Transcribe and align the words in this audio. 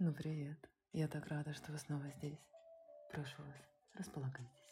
Ну, 0.00 0.12
привет. 0.12 0.58
Я 0.92 1.06
так 1.06 1.28
рада, 1.28 1.54
что 1.54 1.70
вы 1.70 1.78
снова 1.78 2.08
здесь. 2.08 2.40
Прошу 3.12 3.40
вас, 3.44 3.56
располагайтесь. 3.94 4.66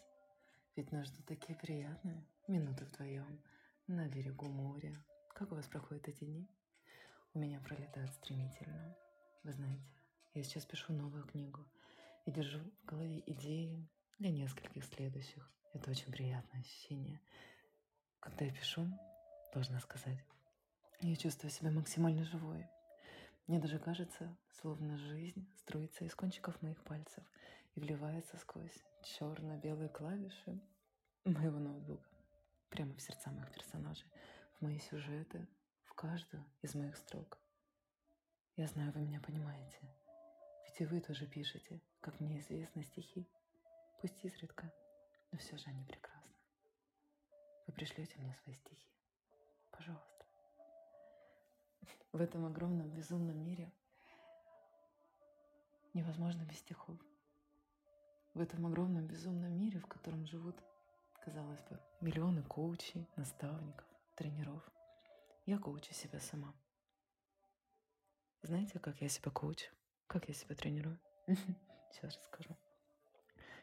Ведь 0.75 0.91
нас 0.91 1.07
ждут 1.07 1.25
такие 1.27 1.57
приятные 1.57 2.27
минуты 2.49 2.85
вдвоем 2.87 3.41
на 3.87 4.09
берегу 4.09 4.49
моря. 4.49 5.01
Как 5.33 5.53
у 5.53 5.55
вас 5.55 5.69
проходят 5.69 6.09
эти 6.09 6.25
дни? 6.25 6.51
У 7.35 7.39
меня 7.39 7.61
пролетают 7.61 8.11
стремительно. 8.15 8.97
Вы 9.45 9.53
знаете, 9.53 9.85
я 10.35 10.43
сейчас 10.43 10.67
пишу 10.67 10.93
новую 10.93 11.23
книгу 11.23 11.65
и 12.27 12.33
держу 12.33 12.59
в 12.83 12.85
голове 12.85 13.23
идеи 13.25 13.89
для 14.19 14.33
нескольких 14.33 14.85
следующих. 14.85 15.49
Это 15.73 15.93
очень 15.93 16.11
приятное 16.11 16.63
ощущение. 16.63 17.21
Когда 18.19 18.45
я 18.45 18.53
пишу, 18.53 18.89
должна 19.55 19.79
сказать, 19.79 20.19
я 21.01 21.15
чувствую 21.15 21.53
себя 21.53 21.71
максимально 21.71 22.25
живой. 22.25 22.67
Мне 23.53 23.61
даже 23.61 23.79
кажется, 23.79 24.35
словно 24.49 24.97
жизнь 24.97 25.47
струится 25.59 26.07
из 26.07 26.15
кончиков 26.15 26.63
моих 26.63 26.83
пальцев 26.85 27.23
и 27.75 27.81
вливается 27.81 28.39
сквозь 28.39 28.83
черно-белые 29.03 29.91
клавиши 29.91 30.59
моего 31.27 31.59
ноутбука, 31.59 32.09
прямо 32.71 32.95
в 32.95 33.03
сердца 33.03 33.31
моих 33.31 33.53
персонажей, 33.53 34.11
в 34.55 34.63
мои 34.63 34.79
сюжеты, 34.79 35.47
в 35.85 35.93
каждую 35.93 36.43
из 36.63 36.75
моих 36.75 36.97
строк. 36.97 37.39
Я 38.57 38.69
знаю, 38.69 38.91
вы 38.93 39.03
меня 39.03 39.21
понимаете, 39.21 39.81
ведь 40.65 40.81
и 40.81 40.87
вы 40.87 41.03
тоже 41.03 41.27
пишете, 41.27 41.83
как 42.01 42.21
мне 42.21 42.39
известно, 42.39 42.83
стихи, 42.83 43.29
пусть 44.01 44.25
изредка, 44.25 44.73
но 45.31 45.37
все 45.37 45.59
же 45.59 45.67
они 45.67 45.85
прекрасны. 45.85 46.33
Вы 47.67 47.75
пришлете 47.75 48.17
мне 48.17 48.35
свои 48.35 48.55
стихи, 48.55 48.89
пожалуйста. 49.71 50.12
В 52.13 52.21
этом 52.21 52.45
огромном 52.45 52.91
безумном 52.91 53.43
мире 53.43 53.73
невозможно 55.95 56.43
без 56.43 56.59
стихов. 56.59 56.99
В 58.35 58.41
этом 58.41 58.67
огромном 58.67 59.07
безумном 59.07 59.59
мире, 59.59 59.81
в 59.81 59.87
котором 59.87 60.27
живут, 60.27 60.57
казалось 61.25 61.61
бы, 61.71 61.81
миллионы 62.03 62.43
коучей, 62.43 63.09
наставников, 63.17 63.87
тренеров, 64.15 64.63
я 65.47 65.59
коучу 65.59 65.95
себя 65.95 66.21
сама. 66.21 66.55
Знаете, 68.43 68.79
как 68.79 69.01
я 69.01 69.09
себя 69.09 69.31
коучу? 69.31 69.71
Как 70.07 70.29
я 70.29 70.35
себя 70.35 70.55
тренирую? 70.55 70.99
Сейчас 71.93 72.15
расскажу. 72.15 72.55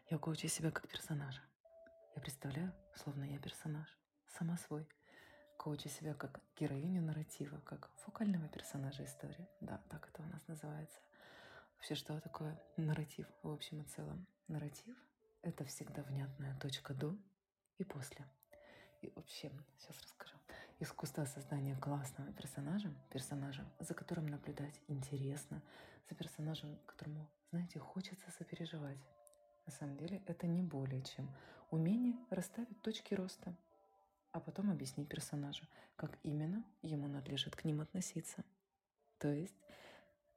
Я 0.09 0.17
коучу 0.17 0.47
себя 0.47 0.71
как 0.71 0.87
персонажа. 0.87 1.41
Я 2.15 2.21
представляю, 2.21 2.73
словно 2.95 3.25
я 3.25 3.37
персонаж, 3.37 3.87
сама 4.25 4.57
свой. 4.57 4.87
Коучу 5.59 5.89
себя 5.89 6.13
как 6.13 6.39
героиню 6.57 7.01
нарратива, 7.01 7.59
как 7.65 7.89
фокального 7.97 8.47
персонажа 8.47 9.03
истории. 9.03 9.45
Да, 9.59 9.81
так 9.89 10.07
это 10.07 10.21
у 10.21 10.25
нас 10.27 10.47
называется. 10.47 10.97
Вообще, 11.75 11.95
что 11.95 12.17
такое 12.21 12.57
нарратив 12.77 13.27
в 13.43 13.51
общем 13.51 13.81
и 13.81 13.83
целом? 13.83 14.25
Нарратив— 14.47 14.95
это 15.41 15.65
всегда 15.65 16.01
внятная 16.03 16.57
точка 16.59 16.93
до 16.93 17.13
и 17.77 17.83
после. 17.83 18.25
И 19.01 19.11
вообще, 19.13 19.51
сейчас 19.77 20.01
расскажу. 20.01 20.37
Искусство 20.79 21.25
создания 21.25 21.75
классного 21.75 22.31
персонажа, 22.31 22.93
персонажа, 23.11 23.69
за 23.79 23.93
которым 23.93 24.27
наблюдать 24.27 24.79
интересно, 24.87 25.61
за 26.09 26.15
персонажем, 26.15 26.79
которому, 26.85 27.29
знаете, 27.51 27.79
хочется 27.79 28.31
сопереживать. 28.31 28.97
На 29.65 29.73
самом 29.73 29.97
деле 29.97 30.23
это 30.25 30.47
не 30.47 30.63
более 30.63 31.01
чем 31.01 31.29
умение 31.69 32.15
расставить 32.29 32.81
точки 32.81 33.13
роста, 33.13 33.53
а 34.31 34.39
потом 34.39 34.69
объяснить 34.69 35.07
персонажу, 35.09 35.65
как 35.95 36.17
именно 36.23 36.63
ему 36.81 37.07
надлежит 37.07 37.55
к 37.55 37.63
ним 37.65 37.81
относиться. 37.81 38.43
То 39.17 39.27
есть 39.27 39.55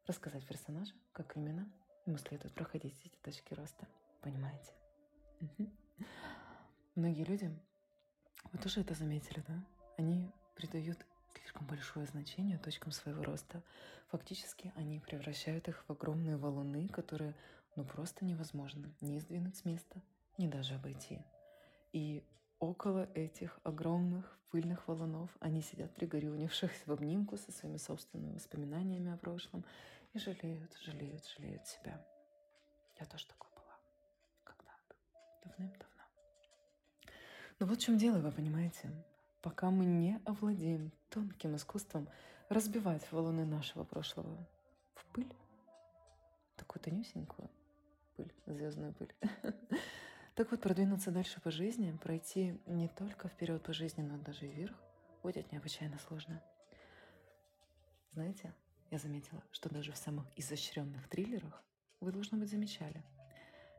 рассказать 0.06 0.46
персонажу, 0.46 0.94
как 1.12 1.36
именно 1.36 1.70
ему 2.06 2.18
следует 2.18 2.54
проходить 2.54 3.00
эти 3.04 3.16
точки 3.16 3.54
роста. 3.54 3.86
Понимаете? 4.20 4.72
Многие 6.94 7.24
люди, 7.24 7.58
вы 8.52 8.58
тоже 8.58 8.80
это 8.80 8.94
заметили, 8.94 9.42
да? 9.46 9.64
Они 9.96 10.30
придают 10.54 10.98
слишком 11.34 11.66
большое 11.66 12.06
значение 12.06 12.58
точкам 12.58 12.92
своего 12.92 13.22
роста. 13.22 13.62
Фактически 14.08 14.72
они 14.76 15.00
превращают 15.00 15.68
их 15.68 15.84
в 15.86 15.92
огромные 15.92 16.36
валуны, 16.36 16.88
которые 16.88 17.34
ну 17.76 17.84
просто 17.84 18.24
невозможно 18.24 18.92
ни 19.00 19.18
сдвинуть 19.18 19.56
с 19.56 19.64
места, 19.64 20.02
ни 20.38 20.48
даже 20.48 20.74
обойти. 20.74 21.20
И 21.92 22.22
около 22.62 23.08
этих 23.14 23.58
огромных 23.64 24.38
пыльных 24.50 24.86
валунов 24.86 25.30
они 25.40 25.62
сидят 25.62 25.92
пригорюнившись 25.94 26.86
в 26.86 26.92
обнимку 26.92 27.36
со 27.36 27.50
своими 27.50 27.76
собственными 27.76 28.34
воспоминаниями 28.34 29.12
о 29.12 29.16
прошлом 29.16 29.64
и 30.12 30.18
жалеют, 30.20 30.72
жалеют, 30.80 31.26
жалеют 31.26 31.66
себя. 31.66 32.00
Я 33.00 33.06
тоже 33.06 33.26
такой 33.26 33.50
была 33.50 33.76
когда-то, 34.44 34.94
давным-давно. 35.44 36.04
Но 37.58 37.66
вот 37.66 37.78
в 37.78 37.82
чем 37.82 37.98
дело, 37.98 38.18
вы 38.18 38.30
понимаете. 38.30 38.92
Пока 39.40 39.70
мы 39.72 39.84
не 39.84 40.20
овладеем 40.24 40.92
тонким 41.10 41.56
искусством 41.56 42.08
разбивать 42.48 43.10
валуны 43.10 43.44
нашего 43.44 43.82
прошлого 43.82 44.38
в 44.94 45.04
пыль, 45.06 45.32
такую 46.54 46.80
тонюсенькую 46.80 47.50
пыль, 48.14 48.32
звездную 48.46 48.92
пыль, 48.92 49.12
так 50.34 50.50
вот, 50.50 50.60
продвинуться 50.60 51.10
дальше 51.10 51.40
по 51.40 51.50
жизни, 51.50 51.96
пройти 52.02 52.58
не 52.66 52.88
только 52.88 53.28
вперед 53.28 53.62
по 53.62 53.72
жизни, 53.72 54.02
но 54.02 54.16
даже 54.18 54.46
и 54.46 54.50
вверх, 54.50 54.76
будет 55.22 55.52
необычайно 55.52 55.98
сложно. 55.98 56.42
Знаете, 58.12 58.54
я 58.90 58.98
заметила, 58.98 59.42
что 59.52 59.68
даже 59.68 59.92
в 59.92 59.96
самых 59.96 60.26
изощренных 60.36 61.08
триллерах 61.08 61.62
вы, 62.00 62.12
должно 62.12 62.38
быть, 62.38 62.50
замечали. 62.50 63.02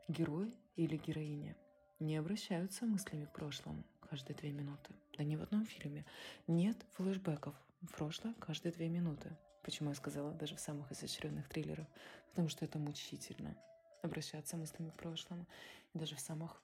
Герой 0.08 0.54
или 0.76 0.96
героиня 0.96 1.56
не 2.00 2.16
обращаются 2.16 2.84
мыслями 2.86 3.24
к 3.24 3.32
прошлому 3.32 3.84
каждые 4.08 4.36
две 4.36 4.52
минуты. 4.52 4.92
Да 5.16 5.24
ни 5.24 5.36
в 5.36 5.42
одном 5.42 5.66
фильме. 5.66 6.04
Нет 6.46 6.76
флешбеков 6.92 7.54
в 7.82 7.92
прошлое 7.92 8.34
каждые 8.34 8.72
две 8.72 8.88
минуты. 8.88 9.36
Почему 9.62 9.90
я 9.90 9.94
сказала 9.94 10.32
даже 10.32 10.56
в 10.56 10.60
самых 10.60 10.92
изощренных 10.92 11.48
триллерах? 11.48 11.86
Потому 12.30 12.48
что 12.48 12.64
это 12.64 12.78
мучительно. 12.78 13.56
Обращаться 14.04 14.58
мыслями 14.58 14.90
к 14.90 14.96
прошлому. 14.96 15.46
И 15.94 15.98
даже 15.98 16.14
в 16.14 16.20
самых 16.20 16.62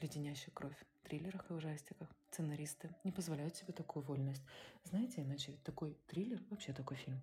леденящих 0.00 0.54
кровь 0.54 0.76
триллерах 1.02 1.50
и 1.50 1.54
ужастиках 1.54 2.08
сценаристы 2.30 2.94
не 3.02 3.10
позволяют 3.10 3.56
себе 3.56 3.72
такую 3.72 4.04
вольность. 4.04 4.42
Знаете, 4.84 5.22
иначе 5.22 5.58
такой 5.64 5.96
триллер, 6.06 6.40
вообще 6.50 6.72
такой 6.72 6.96
фильм, 6.98 7.20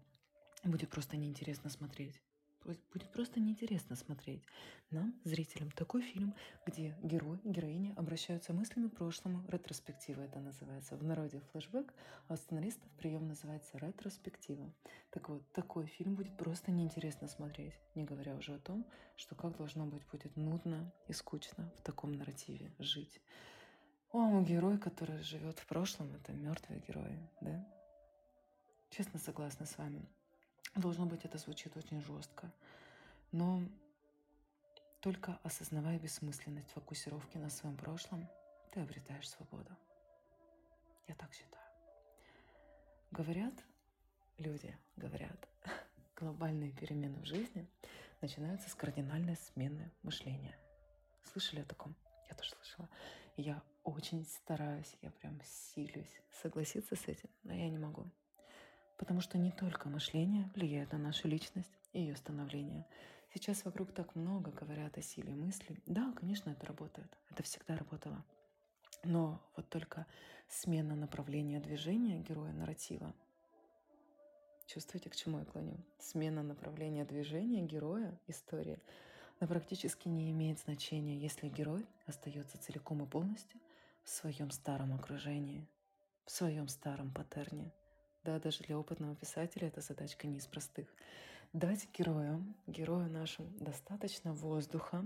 будет 0.66 0.89
просто 0.89 1.16
неинтересно 1.16 1.69
смотреть. 1.69 2.22
Будет 2.66 3.12
просто 3.12 3.40
неинтересно 3.40 3.96
смотреть. 3.96 4.44
Нам, 4.91 5.13
зрителям, 5.24 5.72
такой 5.72 6.01
фильм, 6.01 6.34
где 6.66 6.96
герой, 7.01 7.40
героиня 7.44 7.94
обращаются 7.96 8.53
мыслями 8.53 8.88
прошлому. 8.88 9.44
Ретроспектива 9.47 10.22
это 10.22 10.40
называется. 10.40 10.96
В 10.96 11.03
народе 11.03 11.41
флешбэк, 11.51 11.94
а 12.28 12.34
у 12.34 12.38
сценаристов 12.38 12.90
прием 12.91 13.28
называется 13.28 13.78
ретроспектива. 13.78 14.72
Так 15.09 15.29
вот, 15.29 15.44
такой 15.51 15.88
фильм 15.88 16.16
будет 16.16 16.38
просто 16.38 16.72
неинтересно 16.72 17.28
смотреть. 17.28 17.74
Не 17.96 18.03
говоря 18.03 18.35
уже 18.35 18.56
о 18.56 18.59
том, 18.59 18.85
что 19.18 19.35
как 19.35 19.57
должно 19.57 19.85
быть 19.85 20.06
будет 20.12 20.35
нудно 20.35 20.91
и 21.07 21.13
скучно 21.13 21.72
в 21.80 21.81
таком 21.81 22.13
нарративе 22.13 22.72
жить. 22.80 23.19
О, 24.12 24.41
герой, 24.41 24.78
который 24.78 25.24
живет 25.24 25.57
в 25.57 25.66
прошлом, 25.66 26.13
это 26.13 26.34
мертвый 26.34 26.80
герой, 26.88 27.18
да? 27.41 27.68
Честно 28.91 29.18
согласна 29.18 29.66
с 29.66 29.75
вами. 29.80 30.07
Должно 30.75 31.06
быть, 31.06 31.23
это 31.23 31.38
звучит 31.38 31.75
очень 31.78 32.01
жестко. 32.01 32.51
Но 33.31 33.61
только 35.01 35.39
осознавая 35.44 36.00
бессмысленность 36.00 36.72
фокусировки 36.72 37.38
на 37.38 37.50
своем 37.50 37.78
прошлом, 37.78 38.28
ты 38.72 38.79
обретаешь 38.79 39.29
свободу. 39.29 39.75
Я 41.07 41.16
так 41.16 41.31
считаю. 41.33 41.63
Говорят, 43.12 43.53
люди 44.38 44.75
говорят, 44.95 45.47
глобальные 46.16 46.72
перемены 46.72 47.19
в 47.19 47.25
жизни 47.25 47.67
начинаются 48.21 48.69
с 48.69 48.74
кардинальной 48.74 49.36
смены 49.36 49.92
мышления. 50.01 50.57
Слышали 51.31 51.62
о 51.62 51.65
таком? 51.65 51.95
Я 52.30 52.36
тоже 52.36 52.51
слышала. 52.51 52.89
Я 53.36 53.62
очень 53.83 54.25
стараюсь, 54.25 54.95
я 55.01 55.12
прям 55.12 55.39
силюсь 55.44 56.21
согласиться 56.42 56.95
с 56.95 57.07
этим, 57.07 57.30
но 57.44 57.53
я 57.53 57.69
не 57.69 57.77
могу. 57.77 58.09
Потому 58.98 59.22
что 59.22 59.38
не 59.38 59.51
только 59.51 59.90
мышление 59.90 60.50
влияет 60.56 60.92
на 60.92 60.98
нашу 60.98 61.28
личность 61.28 61.72
и 61.94 62.01
ее 62.01 62.16
становление. 62.16 62.86
Сейчас 63.34 63.66
вокруг 63.66 63.92
так 63.92 64.16
много 64.16 64.51
говорят 64.51 64.98
о 64.98 65.01
силе 65.01 65.34
мысли. 65.34 65.81
Да, 65.86 66.13
конечно, 66.16 66.51
это 66.51 66.66
работает. 66.68 67.12
Это 67.31 67.42
всегда 67.44 67.75
работало. 67.78 68.24
Но 69.04 69.42
вот 69.56 69.68
только 69.69 70.06
смена 70.48 70.95
направления 70.95 71.60
движения 71.60 72.19
героя 72.19 72.54
нарратива. 72.54 73.13
Чувствуете, 74.68 75.10
к 75.10 75.16
чему 75.16 75.40
я 75.40 75.45
клоню? 75.45 75.78
Смена 76.00 76.44
направления 76.44 77.06
движения 77.06 77.63
героя 77.63 78.18
истории 78.28 78.80
она 79.40 79.48
практически 79.48 80.07
не 80.07 80.31
имеет 80.31 80.60
значения, 80.60 81.18
если 81.18 81.50
герой 81.50 81.86
остается 82.06 82.57
целиком 82.60 83.04
и 83.04 83.07
полностью 83.07 83.60
в 84.04 84.10
своем 84.10 84.51
старом 84.51 84.94
окружении, 84.94 85.68
в 86.25 86.31
своем 86.31 86.69
старом 86.69 87.12
паттерне– 87.12 87.72
да, 88.23 88.39
даже 88.39 88.63
для 88.63 88.77
опытного 88.77 89.15
писателя 89.15 89.67
эта 89.67 89.81
задачка 89.81 90.27
не 90.27 90.37
из 90.37 90.47
простых. 90.47 90.87
дать 91.51 91.87
герою, 91.93 92.43
герою 92.65 93.09
нашему 93.09 93.49
достаточно 93.59 94.33
воздуха, 94.33 95.05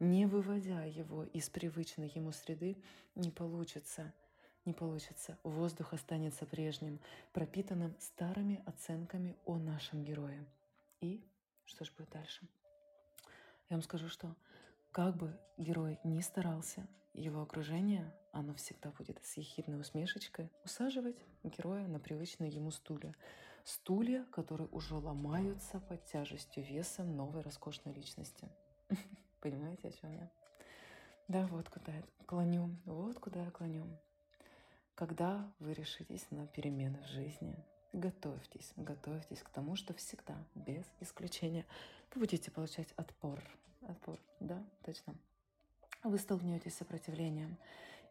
не 0.00 0.26
выводя 0.26 0.84
его 0.84 1.24
из 1.24 1.50
привычной 1.50 2.10
ему 2.14 2.32
среды, 2.32 2.76
не 3.14 3.30
получится. 3.30 4.12
Не 4.64 4.72
получится. 4.72 5.38
Воздух 5.42 5.92
останется 5.94 6.46
прежним, 6.46 7.00
пропитанным 7.32 7.94
старыми 7.98 8.62
оценками 8.66 9.36
о 9.46 9.56
нашем 9.56 10.04
герое. 10.04 10.44
И 11.00 11.22
что 11.64 11.84
же 11.84 11.92
будет 11.96 12.10
дальше? 12.10 12.46
Я 13.70 13.76
вам 13.76 13.82
скажу, 13.82 14.08
что 14.08 14.34
как 14.92 15.16
бы 15.16 15.38
герой 15.56 15.98
ни 16.04 16.20
старался, 16.20 16.86
его 17.18 17.42
окружение, 17.42 18.12
оно 18.32 18.54
всегда 18.54 18.90
будет 18.90 19.18
с 19.24 19.36
ехидной 19.36 19.80
усмешечкой 19.80 20.50
усаживать 20.64 21.16
героя 21.42 21.86
на 21.86 21.98
привычные 21.98 22.50
ему 22.50 22.70
стулья. 22.70 23.14
Стулья, 23.64 24.24
которые 24.32 24.68
уже 24.68 24.94
ломаются 24.94 25.80
под 25.80 26.04
тяжестью 26.04 26.64
веса 26.64 27.04
новой 27.04 27.42
роскошной 27.42 27.92
личности. 27.94 28.48
Понимаете, 29.40 29.88
о 29.88 29.92
чем 29.92 30.12
я? 30.12 30.30
Да, 31.26 31.46
вот 31.48 31.68
куда 31.68 31.92
я 31.92 32.02
клоню, 32.26 32.74
вот 32.86 33.18
куда 33.18 33.44
я 33.44 33.50
клоню. 33.50 33.84
Когда 34.94 35.52
вы 35.58 35.74
решитесь 35.74 36.26
на 36.30 36.46
перемены 36.46 36.98
в 37.02 37.06
жизни, 37.08 37.54
готовьтесь, 37.92 38.72
готовьтесь 38.76 39.42
к 39.42 39.50
тому, 39.50 39.76
что 39.76 39.94
всегда, 39.94 40.36
без 40.54 40.84
исключения, 41.00 41.66
вы 42.14 42.20
будете 42.20 42.50
получать 42.50 42.92
отпор. 42.96 43.42
Отпор, 43.82 44.18
да, 44.40 44.64
точно. 44.84 45.14
Вы 46.04 46.18
столкнетесь 46.18 46.74
с 46.74 46.78
сопротивлением. 46.78 47.56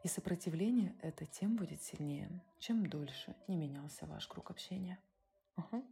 И 0.04 0.08
сопротивление 0.08 0.94
это 1.02 1.26
тем 1.26 1.56
будет 1.56 1.82
сильнее, 1.82 2.30
чем 2.60 2.86
дольше 2.86 3.36
не 3.48 3.56
менялся 3.56 4.06
ваш 4.06 4.28
круг 4.28 4.52
общения. 4.52 5.00
Угу. 5.58 5.84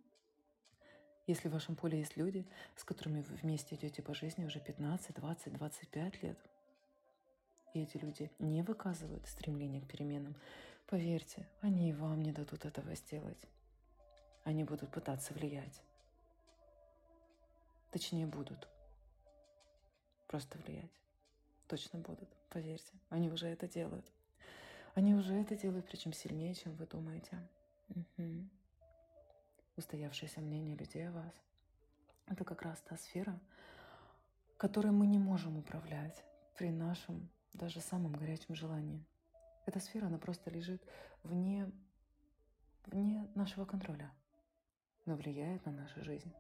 Если 1.27 1.49
в 1.49 1.53
вашем 1.53 1.75
поле 1.75 1.99
есть 1.99 2.17
люди, 2.17 2.45
с 2.75 2.83
которыми 2.83 3.21
вы 3.21 3.35
вместе 3.35 3.75
идете 3.75 4.03
по 4.03 4.13
жизни 4.13 4.45
уже 4.45 4.59
15, 4.59 5.15
20, 5.15 5.53
25 5.53 6.23
лет, 6.23 6.37
и 7.73 7.81
эти 7.81 7.97
люди 7.97 8.31
не 8.39 8.61
выказывают 8.61 9.25
стремления 9.27 9.81
к 9.81 9.87
переменам, 9.87 10.35
поверьте, 10.87 11.47
они 11.61 11.89
и 11.89 11.93
вам 11.93 12.21
не 12.21 12.31
дадут 12.31 12.65
этого 12.65 12.93
сделать. 12.95 13.47
Они 14.43 14.63
будут 14.63 14.91
пытаться 14.91 15.33
влиять. 15.33 15.81
Точнее, 17.91 18.27
будут. 18.27 18.67
Просто 20.27 20.59
влиять. 20.59 20.91
Точно 21.67 21.99
будут, 21.99 22.29
поверьте. 22.49 22.93
Они 23.09 23.29
уже 23.29 23.47
это 23.47 23.67
делают. 23.67 24.05
Они 24.93 25.13
уже 25.13 25.33
это 25.35 25.55
делают, 25.55 25.85
причем 25.87 26.13
сильнее, 26.13 26.53
чем 26.53 26.73
вы 26.75 26.85
думаете. 26.85 27.37
Угу 27.89 28.47
устоявшееся 29.77 30.41
мнение 30.41 30.75
людей 30.75 31.07
о 31.07 31.11
вас. 31.11 31.33
Это 32.27 32.43
как 32.43 32.61
раз 32.61 32.79
та 32.81 32.97
сфера, 32.97 33.39
которой 34.57 34.91
мы 34.91 35.05
не 35.07 35.19
можем 35.19 35.57
управлять 35.57 36.23
при 36.55 36.71
нашем 36.71 37.29
даже 37.53 37.81
самом 37.81 38.13
горячем 38.13 38.55
желании. 38.55 39.03
Эта 39.65 39.79
сфера, 39.79 40.07
она 40.07 40.17
просто 40.17 40.49
лежит 40.49 40.81
вне, 41.23 41.69
вне 42.85 43.27
нашего 43.35 43.65
контроля, 43.65 44.11
но 45.05 45.15
влияет 45.15 45.65
на 45.65 45.71
нашу 45.71 46.03
жизнь, 46.03 46.31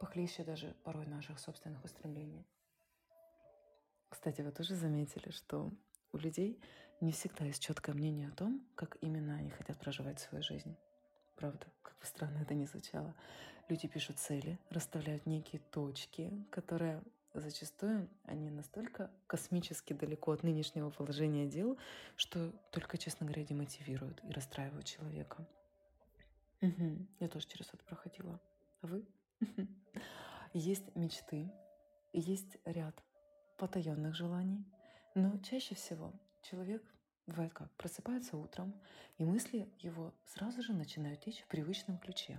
похлеще 0.00 0.44
даже 0.44 0.74
порой 0.84 1.06
наших 1.06 1.38
собственных 1.38 1.84
устремлений. 1.84 2.44
Кстати, 4.14 4.42
вы 4.42 4.52
тоже 4.52 4.76
заметили, 4.76 5.32
что 5.32 5.72
у 6.12 6.18
людей 6.18 6.60
не 7.00 7.10
всегда 7.10 7.46
есть 7.46 7.60
четкое 7.60 7.96
мнение 7.96 8.28
о 8.28 8.30
том, 8.30 8.64
как 8.76 8.96
именно 9.00 9.34
они 9.34 9.50
хотят 9.50 9.76
проживать 9.80 10.20
свою 10.20 10.40
жизнь. 10.44 10.76
Правда, 11.34 11.66
как 11.82 11.98
бы 11.98 12.06
странно 12.06 12.38
это 12.38 12.54
ни 12.54 12.64
звучало. 12.64 13.12
Люди 13.68 13.88
пишут 13.88 14.20
цели, 14.20 14.56
расставляют 14.70 15.26
некие 15.26 15.60
точки, 15.72 16.30
которые 16.52 17.02
зачастую 17.34 18.08
они 18.22 18.50
настолько 18.50 19.10
космически 19.26 19.94
далеко 19.94 20.30
от 20.30 20.44
нынешнего 20.44 20.90
положения 20.90 21.48
дел, 21.48 21.76
что 22.14 22.52
только, 22.70 22.98
честно 22.98 23.26
говоря, 23.26 23.44
демотивируют 23.44 24.22
и 24.22 24.30
расстраивают 24.30 24.86
человека. 24.86 25.44
Угу. 26.62 27.08
Я 27.18 27.28
тоже 27.28 27.48
через 27.48 27.66
это 27.74 27.82
проходила. 27.82 28.40
А 28.80 28.86
вы? 28.86 29.04
Есть 30.52 30.94
мечты, 30.94 31.52
есть 32.12 32.58
ряд 32.64 32.94
потаенных 33.56 34.14
желаний, 34.14 34.64
но 35.14 35.38
чаще 35.38 35.74
всего 35.74 36.12
человек 36.42 36.82
Бывает 37.26 37.54
как, 37.54 37.70
просыпается 37.76 38.36
утром, 38.36 38.74
и 39.16 39.24
мысли 39.24 39.66
его 39.80 40.12
сразу 40.26 40.62
же 40.62 40.74
начинают 40.74 41.20
течь 41.20 41.40
в 41.40 41.46
привычном 41.46 41.96
ключе. 41.96 42.38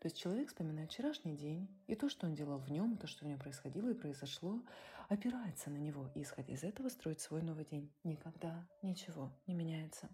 То 0.00 0.06
есть 0.06 0.18
человек 0.18 0.48
вспоминает 0.48 0.90
вчерашний 0.90 1.36
день, 1.36 1.68
и 1.86 1.94
то, 1.94 2.08
что 2.08 2.26
он 2.26 2.34
делал 2.34 2.58
в 2.58 2.68
нем, 2.68 2.94
и 2.94 2.96
то, 2.96 3.06
что 3.06 3.24
в 3.24 3.28
нем 3.28 3.38
происходило 3.38 3.88
и 3.90 3.94
произошло, 3.94 4.60
опирается 5.08 5.70
на 5.70 5.76
него, 5.76 6.10
и 6.16 6.22
исходя 6.22 6.52
из 6.52 6.64
этого 6.64 6.88
строит 6.88 7.20
свой 7.20 7.42
новый 7.42 7.64
день. 7.64 7.88
Никогда 8.02 8.66
ничего 8.82 9.30
не 9.46 9.54
меняется. 9.54 10.08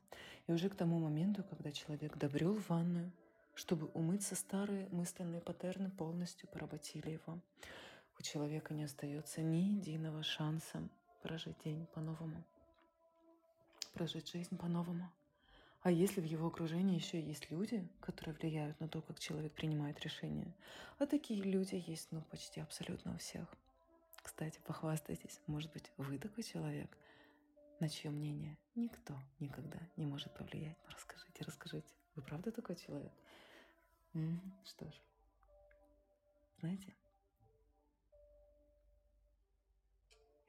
И 0.47 0.53
уже 0.53 0.69
к 0.69 0.75
тому 0.75 0.99
моменту, 0.99 1.43
когда 1.43 1.73
человек 1.73 2.19
добрел 2.19 2.53
в 2.55 2.69
ванную, 2.69 3.11
чтобы 3.55 3.87
умыться, 3.95 4.35
старые 4.35 4.87
мысленные 4.91 5.41
паттерны 5.41 5.91
полностью 5.91 6.47
поработили 6.49 7.11
его. 7.11 7.41
У 8.21 8.23
человека 8.23 8.75
не 8.75 8.85
остается 8.85 9.43
ни 9.43 9.79
единого 9.79 10.23
шанса 10.23 10.89
прожить 11.23 11.57
день 11.65 11.87
по-новому 11.95 12.45
прожить 13.93 14.31
жизнь 14.31 14.57
по-новому. 14.57 15.11
А 15.83 15.91
если 15.91 16.21
в 16.21 16.25
его 16.25 16.47
окружении 16.49 16.97
еще 16.97 17.21
есть 17.21 17.51
люди, 17.51 17.89
которые 18.01 18.35
влияют 18.35 18.79
на 18.81 18.89
то, 18.89 19.01
как 19.01 19.19
человек 19.19 19.53
принимает 19.53 19.99
решения, 20.01 20.55
а 20.99 21.07
такие 21.07 21.43
люди 21.43 21.83
есть, 21.87 22.13
ну, 22.13 22.21
почти 22.23 22.61
абсолютно 22.61 23.15
у 23.15 23.19
всех. 23.19 23.49
Кстати, 24.23 24.61
похвастайтесь, 24.67 25.41
может 25.47 25.73
быть, 25.73 25.91
вы 25.97 26.19
такой 26.19 26.45
человек, 26.45 26.97
на 27.81 27.89
чье 27.89 28.11
мнение 28.11 28.59
никто 28.75 29.19
никогда 29.39 29.79
не 29.97 30.05
может 30.05 30.33
повлиять. 30.35 30.77
Ну, 30.85 30.91
расскажите, 30.91 31.45
расскажите. 31.45 31.95
Вы 32.15 32.23
правда 32.23 32.53
такой 32.53 32.77
человек? 32.77 33.13
Что 34.65 34.91
ж, 34.91 34.95
знаете, 36.61 36.95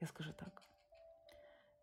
я 0.02 0.08
скажу 0.08 0.32
так 0.32 0.62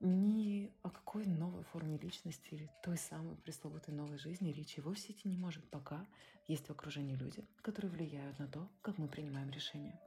ни 0.02 0.72
о 0.82 0.90
какой 0.90 1.26
новой 1.26 1.64
форме 1.64 1.98
личности 1.98 2.48
или 2.52 2.70
той 2.84 2.98
самой 2.98 3.36
пресловутой 3.36 3.94
новой 3.94 4.18
жизни 4.18 4.52
речи 4.52 4.80
вовсе 4.80 5.12
идти 5.12 5.28
не 5.28 5.38
может, 5.38 5.70
пока 5.70 6.06
есть 6.48 6.68
в 6.68 6.72
окружении 6.72 7.16
люди, 7.16 7.46
которые 7.62 7.92
влияют 7.92 8.40
на 8.40 8.48
то, 8.48 8.70
как 8.82 8.98
мы 8.98 9.08
принимаем 9.08 9.50
решения. 9.50 10.00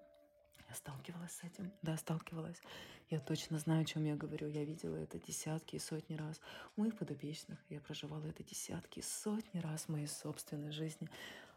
Я 0.68 0.74
сталкивалась 0.74 1.32
с 1.32 1.44
этим. 1.44 1.70
Да, 1.82 1.96
сталкивалась. 1.98 2.60
Я 3.10 3.20
точно 3.20 3.58
знаю, 3.58 3.82
о 3.82 3.84
чем 3.84 4.04
я 4.04 4.16
говорю. 4.16 4.48
Я 4.48 4.64
видела 4.64 4.96
это 4.96 5.18
десятки 5.18 5.76
и 5.76 5.78
сотни 5.78 6.14
раз 6.14 6.40
у 6.76 6.80
моих 6.80 6.96
подопечных. 6.96 7.58
Я 7.68 7.80
проживала 7.80 8.24
это 8.26 8.42
десятки 8.42 9.00
и 9.00 9.02
сотни 9.02 9.58
раз 9.58 9.82
в 9.82 9.88
моей 9.90 10.06
собственной 10.06 10.72
жизни. 10.72 11.10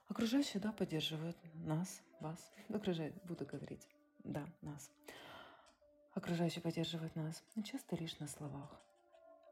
Окружающие, 0.09 0.61
да, 0.61 0.73
поддерживают 0.73 1.37
нас, 1.53 2.01
вас. 2.19 2.51
Окружают, 2.67 3.15
буду 3.23 3.45
говорить. 3.45 3.87
Да, 4.25 4.45
нас. 4.61 4.91
Окружающие 6.15 6.61
поддерживают 6.61 7.13
нас, 7.17 7.43
но 7.55 7.61
часто 7.61 7.97
лишь 7.97 8.17
на 8.19 8.27
словах. 8.27 8.69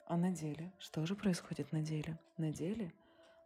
А 0.08 0.15
на 0.15 0.32
деле, 0.32 0.72
что 0.79 1.05
же 1.05 1.13
происходит 1.13 1.74
на 1.74 1.82
деле? 1.82 2.17
На 2.38 2.53
деле 2.53 2.93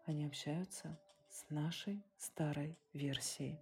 они 0.05 0.23
общаются 0.23 0.95
с 1.27 1.49
нашей 1.49 1.99
старой 2.19 2.77
версией. 2.93 3.59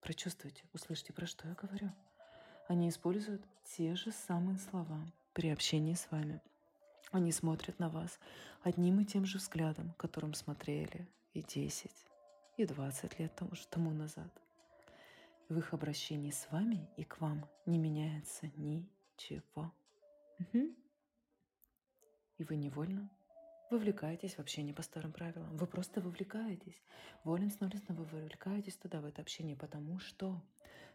Прочувствуйте, 0.00 0.62
услышьте, 0.72 1.12
про 1.12 1.26
что 1.26 1.48
я 1.48 1.54
говорю. 1.54 1.90
Они 2.68 2.88
используют 2.88 3.42
те 3.64 3.96
же 3.96 4.12
самые 4.12 4.56
слова 4.58 5.00
при 5.32 5.50
общении 5.50 5.94
с 5.94 6.08
вами. 6.12 6.40
Они 7.10 7.32
смотрят 7.32 7.80
на 7.80 7.88
вас 7.88 8.20
одним 8.62 9.00
и 9.00 9.04
тем 9.04 9.26
же 9.26 9.38
взглядом, 9.38 9.92
которым 9.98 10.32
смотрели 10.32 11.08
и 11.34 11.42
10, 11.42 11.90
и 12.56 12.64
20 12.64 13.18
лет 13.18 13.34
тому, 13.34 13.50
тому 13.68 13.90
назад– 13.90 14.30
в 15.50 15.58
их 15.58 15.74
обращении 15.74 16.30
с 16.30 16.48
вами 16.50 16.88
и 16.96 17.04
к 17.04 17.20
вам 17.20 17.44
не 17.66 17.76
меняется 17.76 18.46
ничего. 18.56 19.72
Угу. 20.38 20.74
И 22.38 22.44
вы 22.44 22.56
невольно 22.56 23.10
вовлекаетесь 23.68 24.34
в 24.34 24.38
общение 24.38 24.72
по 24.72 24.82
старым 24.82 25.12
правилам. 25.12 25.56
Вы 25.56 25.66
просто 25.66 26.00
вовлекаетесь. 26.00 26.80
Волен-снолесно 27.24 27.94
вы 27.94 28.04
вовлекаетесь 28.04 28.76
туда, 28.76 29.00
в 29.00 29.04
это 29.04 29.22
общение, 29.22 29.56
потому 29.56 29.98
что 29.98 30.40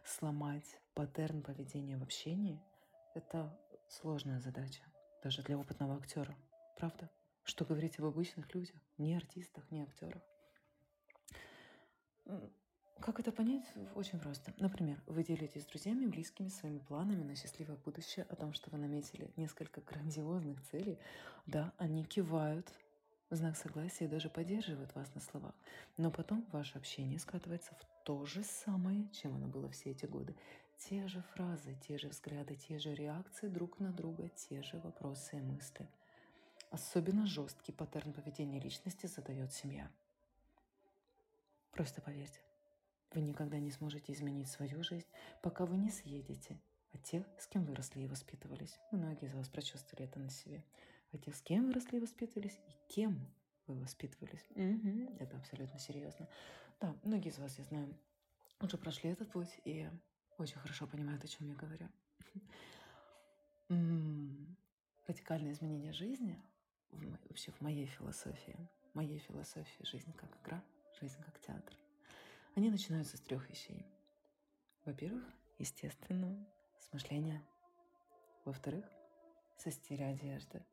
сломать 0.04 0.80
паттерн 0.94 1.42
поведения 1.42 1.98
в 1.98 2.02
общении– 2.02 2.60
это 3.14 3.54
сложная 3.88 4.40
задача, 4.40 4.82
даже 5.22 5.42
для 5.42 5.58
опытного 5.58 5.96
актера. 5.96 6.34
Правда? 6.76 7.10
Что 7.44 7.64
говорить 7.64 7.98
об 7.98 8.06
обычных 8.06 8.52
людях, 8.54 8.76
не 8.98 9.14
артистах, 9.14 9.70
не 9.70 9.82
актерах. 9.82 10.22
Как 13.00 13.20
это 13.20 13.30
понять? 13.30 13.64
Очень 13.94 14.18
просто. 14.18 14.52
Например, 14.58 15.00
вы 15.06 15.22
делитесь 15.22 15.62
с 15.62 15.66
друзьями, 15.66 16.06
близкими 16.06 16.48
своими 16.48 16.78
планами 16.78 17.22
на 17.22 17.36
счастливое 17.36 17.76
будущее, 17.84 18.26
о 18.30 18.36
том, 18.36 18.52
что 18.52 18.70
вы 18.70 18.78
наметили 18.78 19.30
несколько 19.36 19.80
грандиозных 19.82 20.60
целей. 20.70 20.98
Да, 21.46 21.72
они 21.78 22.04
кивают, 22.04 22.72
в 23.30 23.34
знак 23.34 23.56
согласия 23.56 24.04
и 24.04 24.08
даже 24.08 24.30
поддерживают 24.30 24.94
вас 24.94 25.14
на 25.14 25.20
словах. 25.20 25.54
Но 25.96 26.10
потом 26.10 26.46
ваше 26.52 26.78
общение 26.78 27.18
скатывается 27.18 27.74
в 27.74 28.04
то 28.04 28.24
же 28.24 28.42
самое, 28.44 29.08
чем 29.12 29.34
оно 29.34 29.46
было 29.46 29.68
все 29.70 29.90
эти 29.90 30.06
годы. 30.06 30.34
Те 30.78 31.08
же 31.08 31.22
фразы, 31.34 31.76
те 31.86 31.98
же 31.98 32.08
взгляды, 32.08 32.54
те 32.54 32.78
же 32.78 32.94
реакции 32.94 33.48
друг 33.48 33.80
на 33.80 33.92
друга, 33.92 34.28
те 34.28 34.62
же 34.62 34.78
вопросы 34.78 35.38
и 35.38 35.40
мысли. 35.40 35.88
Особенно 36.70 37.26
жесткий 37.26 37.72
паттерн 37.72 38.12
поведения 38.12 38.60
личности 38.60 39.06
задает 39.06 39.52
семья. 39.52 39.90
Просто 41.72 42.00
поверьте, 42.00 42.40
вы 43.12 43.20
никогда 43.20 43.58
не 43.58 43.70
сможете 43.70 44.12
изменить 44.12 44.48
свою 44.48 44.82
жизнь, 44.82 45.06
пока 45.42 45.66
вы 45.66 45.76
не 45.76 45.90
съедете 45.90 46.58
от 46.92 47.02
тех, 47.02 47.26
с 47.38 47.46
кем 47.46 47.64
выросли 47.64 48.02
и 48.02 48.06
воспитывались. 48.06 48.78
Многие 48.90 49.26
из 49.26 49.34
вас 49.34 49.48
прочувствовали 49.48 50.08
это 50.08 50.18
на 50.18 50.30
себе. 50.30 50.64
От 51.12 51.24
тех, 51.24 51.34
с 51.34 51.42
кем 51.42 51.66
выросли 51.66 51.96
и 51.96 52.00
воспитывались, 52.00 52.58
и 52.66 52.92
кем 52.92 53.18
вы 53.66 53.78
воспитывались. 53.80 54.44
Угу, 54.50 55.16
это 55.18 55.36
абсолютно 55.36 55.78
серьезно. 55.78 56.28
Да, 56.80 56.94
многие 57.02 57.28
из 57.28 57.38
вас, 57.38 57.58
я 57.58 57.64
знаю, 57.64 57.96
уже 58.60 58.76
прошли 58.78 59.10
этот 59.10 59.30
путь 59.30 59.60
и 59.64 59.88
очень 60.38 60.58
хорошо 60.58 60.86
понимают, 60.86 61.24
о 61.24 61.28
чем 61.28 61.46
я 61.48 61.54
говорю. 61.54 61.88
Радикальное 65.06 65.52
изменение 65.52 65.92
жизни 65.92 66.40
вообще 67.36 67.52
в 67.52 67.60
моей 67.60 67.86
философии, 67.86 68.56
моей 68.94 69.18
философии 69.18 69.84
жизнь 69.84 70.12
как 70.14 70.30
игра, 70.42 70.62
жизнь 71.00 71.20
как 71.22 71.38
театр, 71.40 71.76
они 72.56 72.70
начинаются 72.70 73.18
с 73.18 73.20
трех 73.20 73.48
вещей. 73.50 73.86
Во-первых, 74.86 75.22
естественно, 75.58 76.34
с 76.80 76.92
мышления. 76.92 77.42
Во-вторых, 78.44 78.84
со 79.58 79.70
стиля 79.70 80.06
одежды. 80.06 80.64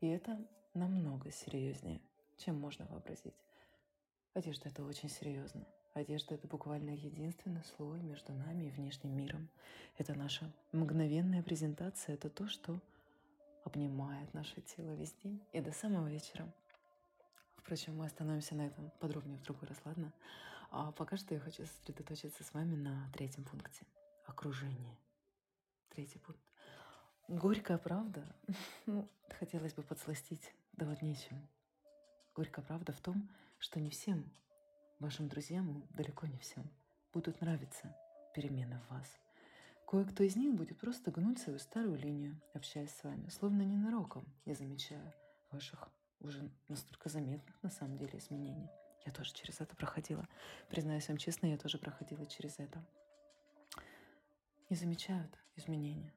И 0.00 0.08
это 0.08 0.42
намного 0.72 1.30
серьезнее, 1.30 2.00
чем 2.38 2.58
можно 2.58 2.86
вообразить. 2.86 3.34
Одежда– 4.32 4.68
это 4.70 4.82
очень 4.82 5.10
серьезно. 5.10 5.66
Одежда– 5.92 6.34
это 6.36 6.48
буквально 6.48 6.90
единственный 6.90 7.64
слой 7.64 8.00
между 8.00 8.32
нами 8.32 8.64
и 8.64 8.70
внешним 8.70 9.16
миром. 9.16 9.48
Это 9.98 10.14
наша 10.14 10.50
мгновенная 10.72 11.42
презентация, 11.42 12.14
это 12.14 12.30
то, 12.30 12.48
что 12.48 12.80
обнимает 13.64 14.32
наше 14.32 14.60
тело 14.62 14.92
весь 14.94 15.14
день 15.22 15.42
и 15.52 15.60
до 15.60 15.72
самого 15.72 16.08
вечера. 16.08 16.50
Впрочем, 17.56 17.96
мы 17.96 18.06
остановимся 18.06 18.54
на 18.54 18.66
этом 18.66 18.90
подробнее 19.00 19.38
в 19.38 19.42
другой 19.42 19.68
раз, 19.68 19.78
ладно? 19.84 20.12
А 20.70 20.92
пока 20.92 21.16
что 21.16 21.34
я 21.34 21.40
хочу 21.40 21.64
сосредоточиться 21.64 22.42
с 22.44 22.52
вами 22.52 22.76
на 22.76 23.10
третьем 23.12 23.44
пункте– 23.44 23.86
окружение. 24.26 24.98
Третий 25.90 26.18
пункт. 26.18 26.42
Горькая 27.28 27.78
правда, 27.78 28.24
ну, 28.86 29.08
хотелось 29.38 29.74
бы 29.74 29.82
подсластить, 29.82 30.52
да 30.72 30.86
вот 30.86 31.02
нечем. 31.02 31.48
Горькая 32.34 32.64
правда 32.64 32.92
в 32.92 33.00
том, 33.00 33.28
что 33.58 33.80
не 33.80 33.90
всем 33.90 34.30
вашим 34.98 35.28
друзьям, 35.28 35.86
далеко 35.90 36.26
не 36.26 36.38
всем, 36.38 36.70
будут 37.12 37.40
нравиться 37.40 37.96
перемены 38.34 38.78
в 38.78 38.90
вас. 38.90 39.08
Кое-кто 39.86 40.24
из 40.24 40.36
них 40.36 40.54
будет 40.54 40.78
просто 40.78 41.10
гнуть 41.10 41.38
свою 41.38 41.58
старую 41.58 41.96
линию, 41.96 42.40
общаясь 42.54 42.94
с 42.94 43.04
вами, 43.04 43.28
словно 43.28 43.62
ненароком, 43.62 44.24
не 44.44 44.54
замечая 44.54 45.14
ваших 45.50 45.88
уже 46.20 46.50
настолько 46.68 47.08
заметных 47.08 47.62
на 47.62 47.70
самом 47.70 47.96
деле 47.96 48.18
изменений. 48.18 48.68
Я 49.06 49.12
тоже 49.12 49.32
через 49.32 49.60
это 49.60 49.74
проходила. 49.76 50.28
Признаюсь 50.68 51.08
вам 51.08 51.16
честно, 51.16 51.46
я 51.46 51.56
тоже 51.56 51.78
проходила 51.78 52.26
через 52.26 52.58
это. 52.58 52.84
Не 54.68 54.76
замечают 54.76 55.32
изменения, 55.54 56.12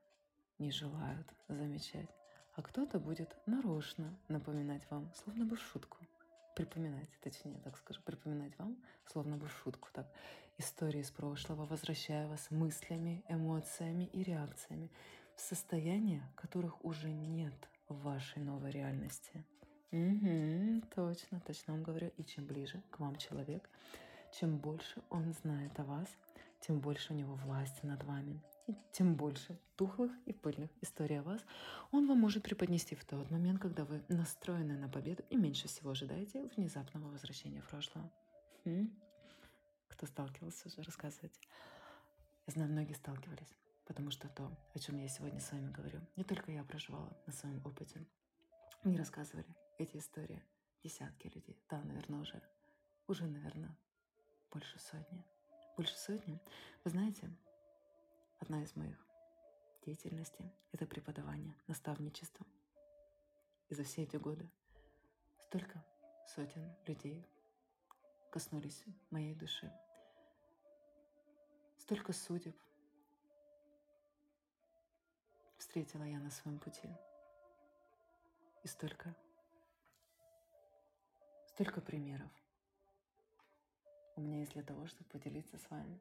не 0.58 0.72
желают 0.72 1.32
замечать. 1.48 2.10
А 2.56 2.64
кто-то 2.64 3.00
будет 3.00 3.38
нарочно 3.46 4.18
напоминать 4.28 4.90
вам, 4.90 5.14
словно 5.14 5.46
бы 5.46 5.56
в 5.56 5.62
шутку. 5.62 6.00
Припоминать, 6.56 7.10
точнее, 7.22 7.60
так 7.60 7.78
скажу, 7.78 8.02
припоминать 8.02 8.58
вам, 8.58 8.76
словно 9.06 9.38
бы 9.38 9.48
в 9.48 9.54
шутку, 9.64 9.88
так, 9.94 10.12
истории 10.58 11.00
из 11.00 11.12
прошлого, 11.12 11.66
возвращая 11.66 12.28
вас 12.28 12.52
мыслями, 12.52 13.24
эмоциями 13.30 14.06
и 14.06 14.24
реакциями 14.24 14.92
в 15.36 15.42
состояние, 15.42 16.22
которых 16.36 16.84
уже 16.84 17.12
нет 17.12 17.70
в 17.88 18.02
вашей 18.02 18.42
новой 18.42 18.72
реальности. 18.72 19.46
Угу, 19.92 20.84
точно, 20.94 21.40
точно 21.40 21.74
вам 21.74 21.84
говорю. 21.84 22.12
И 22.18 22.24
чем 22.24 22.46
ближе 22.46 22.82
к 22.92 23.00
вам 23.00 23.16
человек, 23.16 23.70
чем 24.32 24.58
больше 24.58 25.02
он 25.10 25.34
знает 25.34 25.80
о 25.80 25.84
вас, 25.84 26.08
тем 26.60 26.80
больше 26.80 27.14
у 27.14 27.16
него 27.16 27.36
власти 27.36 27.86
над 27.86 28.04
вами 28.04 28.42
и 28.68 28.76
тем 28.92 29.16
больше 29.16 29.58
тухлых 29.76 30.12
и 30.26 30.34
пыльных 30.34 30.70
историй 30.82 31.20
о 31.20 31.24
вас 31.24 31.44
он 31.92 32.08
вам 32.08 32.20
может 32.20 32.44
преподнести 32.44 32.96
в 32.96 33.04
тот 33.04 33.32
момент, 33.32 33.60
когда 33.60 33.84
вы 33.84 34.04
настроены 34.10 34.78
на 34.78 34.88
победу 34.88 35.24
и 35.30 35.38
меньше 35.38 35.68
всего 35.68 35.92
ожидаете 35.92 36.50
внезапного 36.56 37.10
возвращения 37.10 37.62
в 37.62 37.68
прошлое. 37.70 38.12
Хм? 38.66 38.90
Кто 39.88 40.06
сталкивался 40.06 40.68
уже, 40.68 40.84
рассказывайте. 40.84 41.40
Я 42.46 42.54
знаю, 42.54 42.70
многие 42.70 42.94
сталкивались, 42.94 43.56
потому 43.86 44.12
что 44.12 44.28
то, 44.28 44.52
о 44.76 44.80
чем 44.80 44.98
я 44.98 45.08
сегодня 45.08 45.40
с 45.40 45.52
вами 45.52 45.72
говорю, 45.72 46.00
не 46.16 46.24
только 46.24 46.52
я 46.52 46.64
проживала 46.64 47.12
на 47.26 47.34
своем 47.34 47.62
опыте. 47.66 48.06
Мне 48.84 48.98
рассказывали 48.98 49.48
эти 49.80 49.98
истории 49.98 50.44
десятки 50.84 51.28
людей. 51.28 51.62
Да, 51.70 51.82
наверное, 51.84 52.20
уже, 52.20 52.42
уже, 53.08 53.26
наверное, 53.26 53.76
больше 54.52 54.80
сотни. 54.80 55.24
Больше 55.76 55.98
сотни. 55.98 56.40
Вы 56.84 56.92
знаете, 56.92 57.30
Одна 58.40 58.64
из 58.64 58.76
моих 58.76 58.98
деятельностей– 59.86 60.50
это 60.72 60.86
преподавание, 60.88 61.56
наставничество. 61.68 62.46
И 63.68 63.76
за 63.76 63.84
все 63.84 64.04
эти 64.04 64.16
годы 64.16 64.50
столько 65.46 65.84
сотен 66.26 66.74
людей 66.86 67.28
коснулись 68.32 68.86
моей 69.10 69.36
души. 69.36 69.72
Столько 71.78 72.14
судеб 72.14 72.56
встретила 75.58 76.04
я 76.04 76.20
на 76.20 76.32
своем 76.32 76.60
пути. 76.60 76.90
И 78.64 78.68
столько, 78.68 79.14
столько 81.60 81.82
примеров 81.82 82.32
у 84.16 84.22
меня 84.22 84.40
есть 84.40 84.54
для 84.54 84.64
того, 84.64 84.88
чтобы 84.88 85.10
поделиться 85.10 85.58
с 85.58 85.70
вами. 85.70 86.00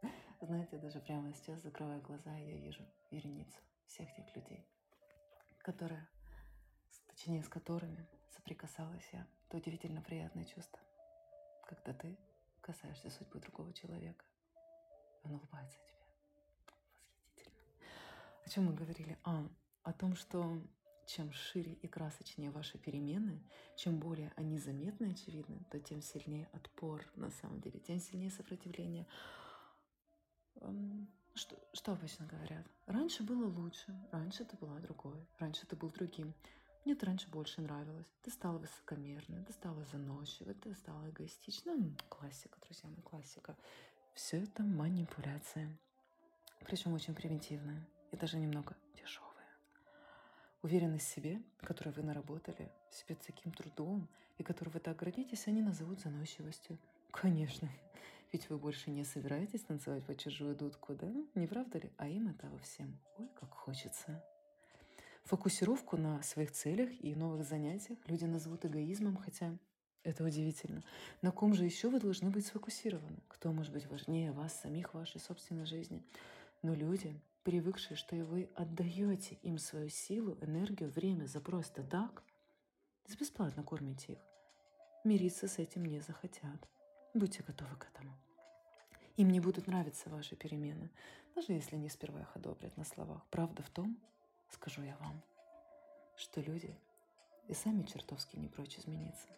Знаете, 0.40 0.78
даже 0.78 1.00
прямо 1.00 1.34
сейчас, 1.34 1.60
закрывая 1.60 2.00
глаза, 2.02 2.36
я 2.36 2.56
вижу 2.56 2.84
вереницу 3.10 3.58
всех 3.88 4.14
тех 4.14 4.36
людей, 4.36 4.64
которые, 5.58 6.06
точнее, 7.08 7.42
с 7.42 7.48
которыми 7.48 8.06
соприкасалась 8.30 9.08
я. 9.12 9.26
Это 9.48 9.56
удивительно 9.56 10.02
приятное 10.02 10.44
чувство, 10.44 10.78
когда 11.66 11.92
ты 11.92 12.16
касаешься 12.60 13.10
судьбы 13.10 13.40
другого 13.40 13.72
человека. 13.72 14.24
Он 15.24 15.32
улыбается 15.32 15.80
тебе. 15.80 15.98
Восхитительно. 17.34 17.58
О 18.44 18.48
чем 18.48 18.66
мы 18.66 18.72
говорили? 18.72 19.18
А, 19.24 19.48
о 19.82 19.92
том, 19.92 20.14
что 20.14 20.62
чем 21.06 21.32
шире 21.32 21.72
и 21.72 21.88
красочнее 21.88 22.50
ваши 22.50 22.78
перемены, 22.78 23.40
чем 23.76 23.98
более 23.98 24.32
они 24.36 24.58
заметны 24.58 25.12
очевидны, 25.12 25.64
то 25.70 25.80
тем 25.80 26.02
сильнее 26.02 26.48
отпор 26.52 27.04
на 27.14 27.30
самом 27.30 27.60
деле, 27.60 27.80
тем 27.80 28.00
сильнее 28.00 28.30
сопротивление 28.30 29.06
что, 31.34 31.56
что 31.74 31.92
обычно 31.92 32.26
говорят? 32.26 32.66
Раньше 32.86 33.22
было 33.22 33.46
лучше, 33.46 33.94
раньше 34.10 34.44
ты 34.44 34.56
была 34.56 34.78
другой, 34.80 35.26
раньше 35.38 35.66
ты 35.66 35.76
был 35.76 35.90
другим. 35.90 36.34
Мне 36.84 36.94
это 36.94 37.06
раньше 37.06 37.28
больше 37.28 37.60
нравилось. 37.60 38.06
Ты 38.22 38.30
стала 38.30 38.58
высокомерной, 38.58 39.44
ты 39.44 39.52
стала 39.52 39.84
заносчивой, 39.84 40.54
ты 40.54 40.74
стала 40.74 41.10
эгоистичной. 41.10 41.96
Классика, 42.08 42.58
друзья 42.64 42.88
мои, 42.88 43.02
классика. 43.02 43.56
Все 44.14 44.42
это 44.42 44.62
манипуляция. 44.62 45.76
Причем 46.60 46.94
очень 46.94 47.14
примитивная 47.14 47.86
и 48.12 48.16
даже 48.16 48.38
немного 48.38 48.74
дешевая. 48.94 49.25
Уверенность 50.66 51.06
в 51.06 51.14
себе, 51.14 51.40
которую 51.60 51.94
вы 51.94 52.02
наработали, 52.02 52.68
себе 52.90 53.16
таким 53.24 53.52
трудом, 53.52 54.08
и 54.36 54.42
которую 54.42 54.74
вы 54.74 54.80
так 54.80 54.96
гордитесь, 54.96 55.46
они 55.46 55.62
назовут 55.62 56.00
заносчивостью. 56.00 56.76
Конечно, 57.12 57.68
ведь 58.32 58.50
вы 58.50 58.58
больше 58.58 58.90
не 58.90 59.04
собираетесь 59.04 59.60
танцевать 59.60 60.02
по 60.02 60.16
чужую 60.16 60.56
дудку, 60.56 60.96
да? 60.96 61.08
Не 61.36 61.46
правда 61.46 61.78
ли? 61.78 61.92
А 61.98 62.08
им 62.08 62.30
этого 62.30 62.58
всем, 62.58 62.98
ой, 63.16 63.28
как 63.38 63.48
хочется. 63.52 64.20
Фокусировку 65.26 65.98
на 65.98 66.20
своих 66.24 66.50
целях 66.50 66.90
и 67.00 67.14
новых 67.14 67.44
занятиях 67.44 68.00
люди 68.08 68.24
назовут 68.24 68.66
эгоизмом, 68.66 69.18
хотя 69.18 69.56
это 70.02 70.24
удивительно. 70.24 70.82
На 71.22 71.30
ком 71.30 71.54
же 71.54 71.64
еще 71.64 71.90
вы 71.90 72.00
должны 72.00 72.30
быть 72.30 72.44
сфокусированы? 72.44 73.18
Кто 73.28 73.52
может 73.52 73.72
быть 73.72 73.86
важнее 73.86 74.32
вас, 74.32 74.60
самих, 74.62 74.94
вашей 74.94 75.20
собственной 75.20 75.64
жизни? 75.64 76.02
Но 76.62 76.74
люди, 76.74 77.14
привыкшие, 77.46 77.96
что 77.96 78.16
и 78.16 78.22
вы 78.22 78.50
отдаете 78.56 79.36
им 79.42 79.58
свою 79.58 79.88
силу, 79.88 80.36
энергию, 80.40 80.90
время 80.90 81.26
за 81.26 81.40
просто 81.40 81.84
так, 81.84 82.24
бесплатно 83.20 83.62
кормите 83.62 84.14
их, 84.14 84.18
мириться 85.04 85.46
с 85.46 85.60
этим 85.60 85.84
не 85.84 86.00
захотят. 86.00 86.68
Будьте 87.14 87.44
готовы 87.44 87.76
к 87.76 87.86
этому. 87.86 88.12
Им 89.16 89.30
не 89.30 89.38
будут 89.38 89.68
нравиться 89.68 90.10
ваши 90.10 90.34
перемены, 90.34 90.90
даже 91.36 91.52
если 91.52 91.76
не 91.76 91.88
сперва 91.88 92.22
их 92.22 92.34
одобрят 92.34 92.76
на 92.76 92.82
словах. 92.82 93.24
Правда 93.30 93.62
в 93.62 93.70
том, 93.70 93.96
скажу 94.50 94.82
я 94.82 94.96
вам, 94.96 95.22
что 96.16 96.40
люди 96.40 96.76
и 97.46 97.54
сами 97.54 97.84
чертовски 97.84 98.36
не 98.38 98.48
прочь 98.48 98.76
измениться. 98.76 99.28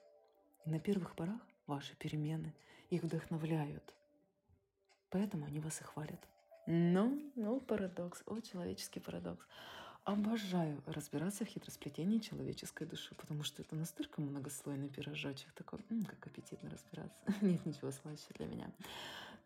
И 0.64 0.70
на 0.70 0.80
первых 0.80 1.14
порах 1.14 1.42
ваши 1.66 1.94
перемены 1.94 2.54
их 2.88 3.02
вдохновляют. 3.02 3.94
Поэтому 5.10 5.44
они 5.44 5.60
вас 5.60 5.82
и 5.82 5.84
хвалят. 5.84 6.26
Ну, 6.70 7.18
ну, 7.34 7.60
парадокс, 7.60 8.22
о, 8.26 8.40
человеческий 8.40 9.00
парадокс. 9.00 9.42
Обожаю 10.04 10.82
разбираться 10.84 11.46
в 11.46 11.48
хитросплетении 11.48 12.18
человеческой 12.18 12.86
души, 12.86 13.14
потому 13.14 13.42
что 13.42 13.62
это 13.62 13.74
настолько 13.74 14.20
многослойный 14.20 14.90
пирожочек, 14.90 15.50
такой, 15.52 15.78
м-м, 15.88 16.04
как 16.04 16.26
аппетитно 16.26 16.68
разбираться. 16.68 17.18
Нет 17.40 17.64
ничего 17.64 17.90
слаще 17.90 18.26
для 18.34 18.46
меня. 18.46 18.70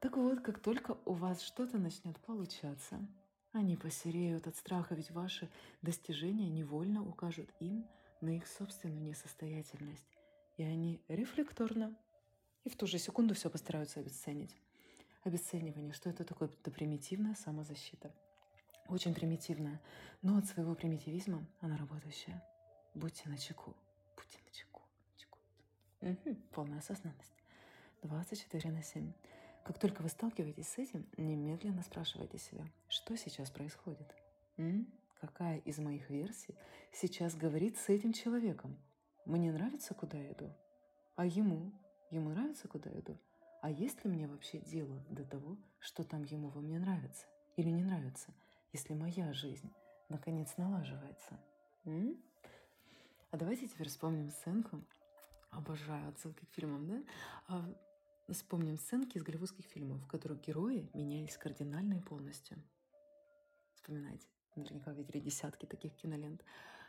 Так 0.01 0.17
вот, 0.17 0.41
как 0.41 0.59
только 0.59 0.99
у 1.05 1.13
вас 1.13 1.43
что-то 1.43 1.79
начнет 1.79 2.19
получаться, 2.19 2.99
они 3.53 3.77
посереют 3.77 4.49
от 4.49 4.57
страха, 4.57 4.97
ведь 4.97 5.13
ваши 5.13 5.49
достижения 5.81 6.49
невольно 6.49 7.09
укажут 7.09 7.49
им 7.61 7.87
на 8.21 8.37
их 8.37 8.49
собственную 8.49 9.05
несостоятельность. 9.05 10.19
И 10.57 10.65
они 10.65 11.01
рефлекторно 11.07 11.97
и 12.65 12.69
в 12.69 12.77
ту 12.77 12.89
же 12.89 12.99
секунду 12.99 13.35
все 13.37 13.49
постараются 13.49 14.01
обесценить. 14.01 14.57
Обесценивание, 15.25 15.93
что 15.93 16.11
это 16.11 16.25
такое? 16.25 16.49
Это 16.49 16.71
примитивная 16.71 17.37
самозащита. 17.37 18.13
Очень 18.89 19.15
примитивная, 19.15 19.81
но 20.21 20.37
от 20.37 20.47
своего 20.47 20.75
примитивизма 20.75 21.47
она 21.61 21.77
работающая. 21.77 22.43
Будьте 22.95 23.29
начеку, 23.29 23.75
будьте 24.17 24.39
начеку, 24.45 24.83
начеку. 25.13 25.39
Угу, 26.01 26.37
полная 26.51 26.79
осознанность. 26.79 27.33
24 28.03 28.71
на 28.73 28.83
7. 28.83 29.13
Как 29.63 29.79
только 29.79 30.03
вы 30.03 30.09
сталкиваетесь 30.09 30.67
с 30.69 30.79
этим, 30.79 31.07
немедленно 31.17 31.83
спрашивайте 31.83 32.39
себя, 32.39 32.67
что 32.89 33.17
сейчас 33.17 33.49
происходит? 33.49 34.13
М? 34.57 34.89
Какая 35.21 35.59
из 35.59 35.79
моих 35.79 36.11
версий 36.11 36.57
сейчас 36.93 37.37
говорит 37.37 37.79
с 37.79 37.89
этим 37.89 38.13
человеком? 38.13 38.77
Мне 39.25 39.53
нравится, 39.53 39.95
куда 39.95 40.19
я 40.19 40.33
иду? 40.33 40.51
А 41.15 41.25
ему? 41.25 41.71
Ему 42.11 42.31
нравится, 42.31 42.67
куда 42.67 42.91
я 42.91 42.99
иду? 42.99 43.17
А 43.63 43.71
есть 43.71 44.05
ли 44.05 44.11
мне 44.11 44.29
вообще 44.29 44.59
дело 44.59 45.03
до 45.09 45.25
того, 45.25 45.57
что 45.81 46.05
там 46.05 46.25
ему 46.25 46.49
во 46.51 46.61
мне 46.61 46.79
нравится 46.79 47.27
или 47.57 47.71
не 47.71 47.83
нравится, 47.83 48.35
если 48.75 48.93
моя 48.93 49.33
жизнь 49.33 49.73
наконец 50.11 50.55
налаживается? 50.59 51.41
М? 51.85 52.17
А 53.31 53.39
давайте 53.39 53.67
теперь 53.67 53.89
вспомним 53.89 54.29
сценку. 54.29 54.83
Обожаю 55.51 56.11
отсылки 56.11 56.45
к 56.45 56.51
фильмам, 56.51 56.87
да? 56.87 57.03
А 57.49 57.75
Вспомним 58.29 58.79
сценки 58.79 59.19
из 59.19 59.23
голливудских 59.25 59.65
фильмов, 59.67 60.01
в 60.03 60.07
которых 60.07 60.41
герои 60.41 60.89
менялись 60.95 61.37
кардинально 61.37 61.95
и 61.95 62.01
полностью. 62.01 62.57
Вспоминайте, 63.75 64.27
наверняка 64.55 64.93
видели 64.93 65.19
десятки 65.19 65.67
таких 65.67 65.95
кинолент. 65.97 66.43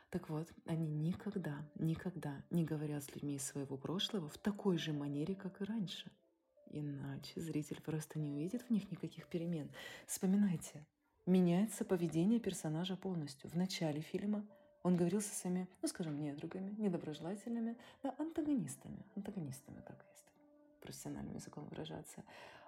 Так 0.10 0.30
вот, 0.30 0.48
они 0.66 0.88
никогда, 0.88 1.68
никогда 1.76 2.42
не 2.52 2.64
говорят 2.64 3.04
с 3.04 3.14
людьми 3.16 3.36
из 3.36 3.46
своего 3.46 3.78
прошлого 3.78 4.30
в 4.30 4.38
такой 4.38 4.78
же 4.78 4.94
манере, 4.94 5.36
как 5.36 5.60
и 5.62 5.66
раньше. 5.66 6.12
Иначе 6.76 7.40
зритель 7.40 7.82
просто 7.82 8.18
не 8.18 8.32
увидит 8.32 8.64
в 8.64 8.70
них 8.72 8.90
никаких 8.90 9.28
перемен. 9.28 9.70
Вспоминайте, 10.08 10.84
меняется 11.28 11.86
поведение 11.86 12.40
персонажа 12.40 12.98
полностью. 12.98 13.48
В 13.52 13.56
начале 13.56 14.02
фильма 14.02 14.44
он 14.82 14.98
говорил 14.98 15.22
со 15.22 15.36
своими, 15.36 15.70
ну 15.84 15.88
скажем, 15.88 16.20
недругами, 16.20 16.72
недоброжелательными, 16.80 17.78
да, 18.02 18.16
антагонистами. 18.18 19.06
Антагонистами, 19.16 19.82
так 19.82 20.04
есть 20.10 20.26
профессиональным 20.82 21.36
языком 21.36 21.66
выражаться, 21.70 22.24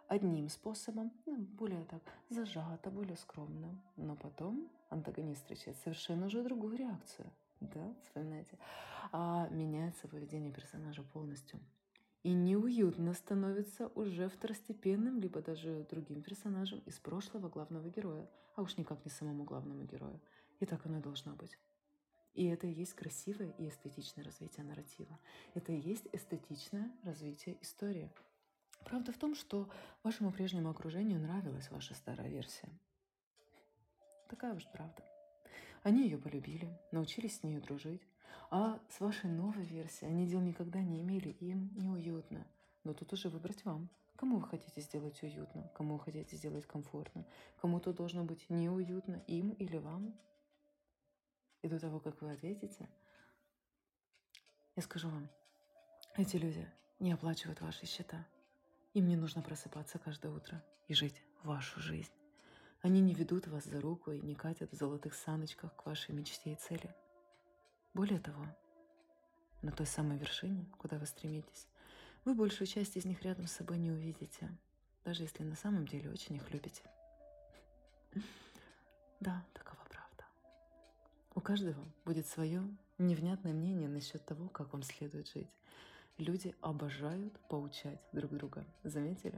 одним 0.08 0.50
способом, 0.50 1.12
ну, 1.26 1.38
более 1.38 1.84
так 1.86 2.02
зажато, 2.30 2.92
более 2.92 3.18
скромно. 3.18 3.82
Но 3.98 4.16
потом 4.16 4.70
антагонист 4.90 5.42
встречает 5.42 5.78
совершенно 5.78 6.28
уже 6.28 6.44
другую 6.44 6.78
реакцию. 6.78 7.30
Да, 7.60 7.94
вспоминайте. 8.04 8.58
А 9.12 9.48
меняется 9.50 10.08
поведение 10.08 10.52
персонажа 10.52 11.02
полностью. 11.02 11.60
И 12.26 12.34
неуютно 12.34 13.14
становится 13.14 13.90
уже 13.90 14.30
второстепенным, 14.30 15.20
либо 15.20 15.44
даже 15.44 15.86
другим 15.92 16.24
персонажем 16.24 16.80
из 16.88 16.98
прошлого 16.98 17.50
главного 17.50 17.88
героя, 17.88 18.28
а 18.56 18.64
уж 18.64 18.78
никак 18.78 19.06
не 19.06 19.12
самому 19.12 19.44
главному 19.44 19.84
герою. 19.84 20.20
И 20.60 20.66
так 20.66 20.84
оно 20.88 20.98
и 20.98 21.02
должно 21.04 21.36
быть. 21.36 21.56
И 22.34 22.46
это 22.48 22.66
и 22.66 22.74
есть 22.74 22.96
красивое 22.96 23.52
и 23.60 23.70
эстетичное 23.70 24.26
развитие 24.26 24.66
нарратива. 24.66 25.20
Это 25.54 25.72
и 25.72 25.80
есть 25.80 26.08
эстетичное 26.14 26.92
развитие 27.04 27.60
истории. 27.62 28.12
Правда 28.86 29.12
в 29.12 29.20
том, 29.20 29.36
что 29.36 29.70
вашему 30.02 30.32
прежнему 30.32 30.72
окружению 30.72 31.20
нравилась 31.20 31.70
ваша 31.70 31.94
старая 31.94 32.30
версия. 32.30 32.70
Такая 34.30 34.56
уж 34.56 34.66
правда. 34.74 35.04
Они 35.84 36.02
ее 36.02 36.18
полюбили, 36.18 36.76
научились 36.92 37.38
с 37.38 37.44
ней 37.44 37.60
дружить. 37.60 38.02
А 38.50 38.80
с 38.90 39.00
вашей 39.00 39.30
новой 39.30 39.64
версией 39.64 40.12
они 40.12 40.28
дел 40.28 40.42
никогда 40.42 40.82
не 40.82 41.02
имели, 41.02 41.30
им 41.40 41.72
неуютно. 41.76 42.46
Но 42.84 42.94
тут 42.94 43.14
уже 43.14 43.30
выбрать 43.30 43.64
вам. 43.66 43.90
Кому 44.16 44.38
вы 44.38 44.48
хотите 44.48 44.80
сделать 44.80 45.22
уютно, 45.24 45.70
кому 45.76 45.96
вы 45.96 46.04
хотите 46.04 46.38
сделать 46.38 46.66
комфортно, 46.66 47.26
кому-то 47.60 47.92
должно 47.92 48.24
быть 48.24 48.50
неуютно, 48.50 49.22
им 49.28 49.50
или 49.52 49.78
вам. 49.78 50.18
И 51.62 51.68
до 51.68 51.80
того, 51.80 52.00
как 52.00 52.22
вы 52.22 52.32
ответите, 52.32 52.88
я 54.76 54.84
скажу 54.84 55.10
вам, 55.10 55.28
эти 56.16 56.38
люди 56.38 56.66
не 57.00 57.12
оплачивают 57.12 57.60
ваши 57.60 57.86
счета. 57.86 58.26
Им 58.94 59.08
не 59.08 59.18
нужно 59.18 59.42
просыпаться 59.42 60.00
каждое 60.00 60.32
утро 60.32 60.64
и 60.88 60.94
жить 60.94 61.22
вашу 61.44 61.82
жизнь. 61.82 62.14
Они 62.82 63.02
не 63.02 63.14
ведут 63.14 63.48
вас 63.48 63.66
за 63.66 63.82
руку 63.82 64.12
и 64.12 64.22
не 64.22 64.36
катят 64.36 64.72
в 64.72 64.76
золотых 64.76 65.14
саночках 65.14 65.76
к 65.76 65.86
вашей 65.86 66.16
мечте 66.16 66.54
и 66.54 66.56
цели. 66.56 66.96
Более 67.96 68.20
того, 68.20 68.46
на 69.64 69.72
той 69.72 69.88
самой 69.88 70.20
вершине, 70.20 70.68
куда 70.78 71.00
вы 71.00 71.08
стремитесь, 71.08 71.68
вы 72.26 72.36
большую 72.36 72.68
часть 72.68 72.96
из 72.96 73.06
них 73.06 73.24
рядом 73.24 73.48
с 73.48 73.54
собой 73.54 73.80
не 73.80 73.90
увидите, 73.90 74.56
даже 75.04 75.24
если 75.24 75.42
на 75.42 75.56
самом 75.56 75.88
деле 75.88 76.12
очень 76.12 76.36
их 76.36 76.52
любите. 76.52 76.84
Да, 79.22 79.44
такова 79.54 79.76
у 81.36 81.42
каждого 81.42 81.84
будет 82.06 82.28
свое 82.28 82.64
невнятное 82.98 83.52
мнение 83.52 83.90
насчет 83.90 84.26
того, 84.26 84.48
как 84.48 84.72
вам 84.72 84.84
следует 84.84 85.28
жить. 85.28 85.50
Люди 86.18 86.56
обожают 86.62 87.38
поучать 87.50 88.00
друг 88.14 88.32
друга. 88.32 88.66
Заметили? 88.84 89.38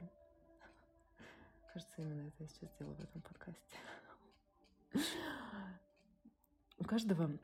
Кажется, 1.74 1.96
именно 1.98 2.28
это 2.28 2.44
я 2.44 2.48
сейчас 2.50 2.70
делаю 2.78 2.96
в 2.96 3.04
этом 3.04 3.22
подкасте. 3.24 3.78
У 6.78 6.84
каждого 6.84 7.36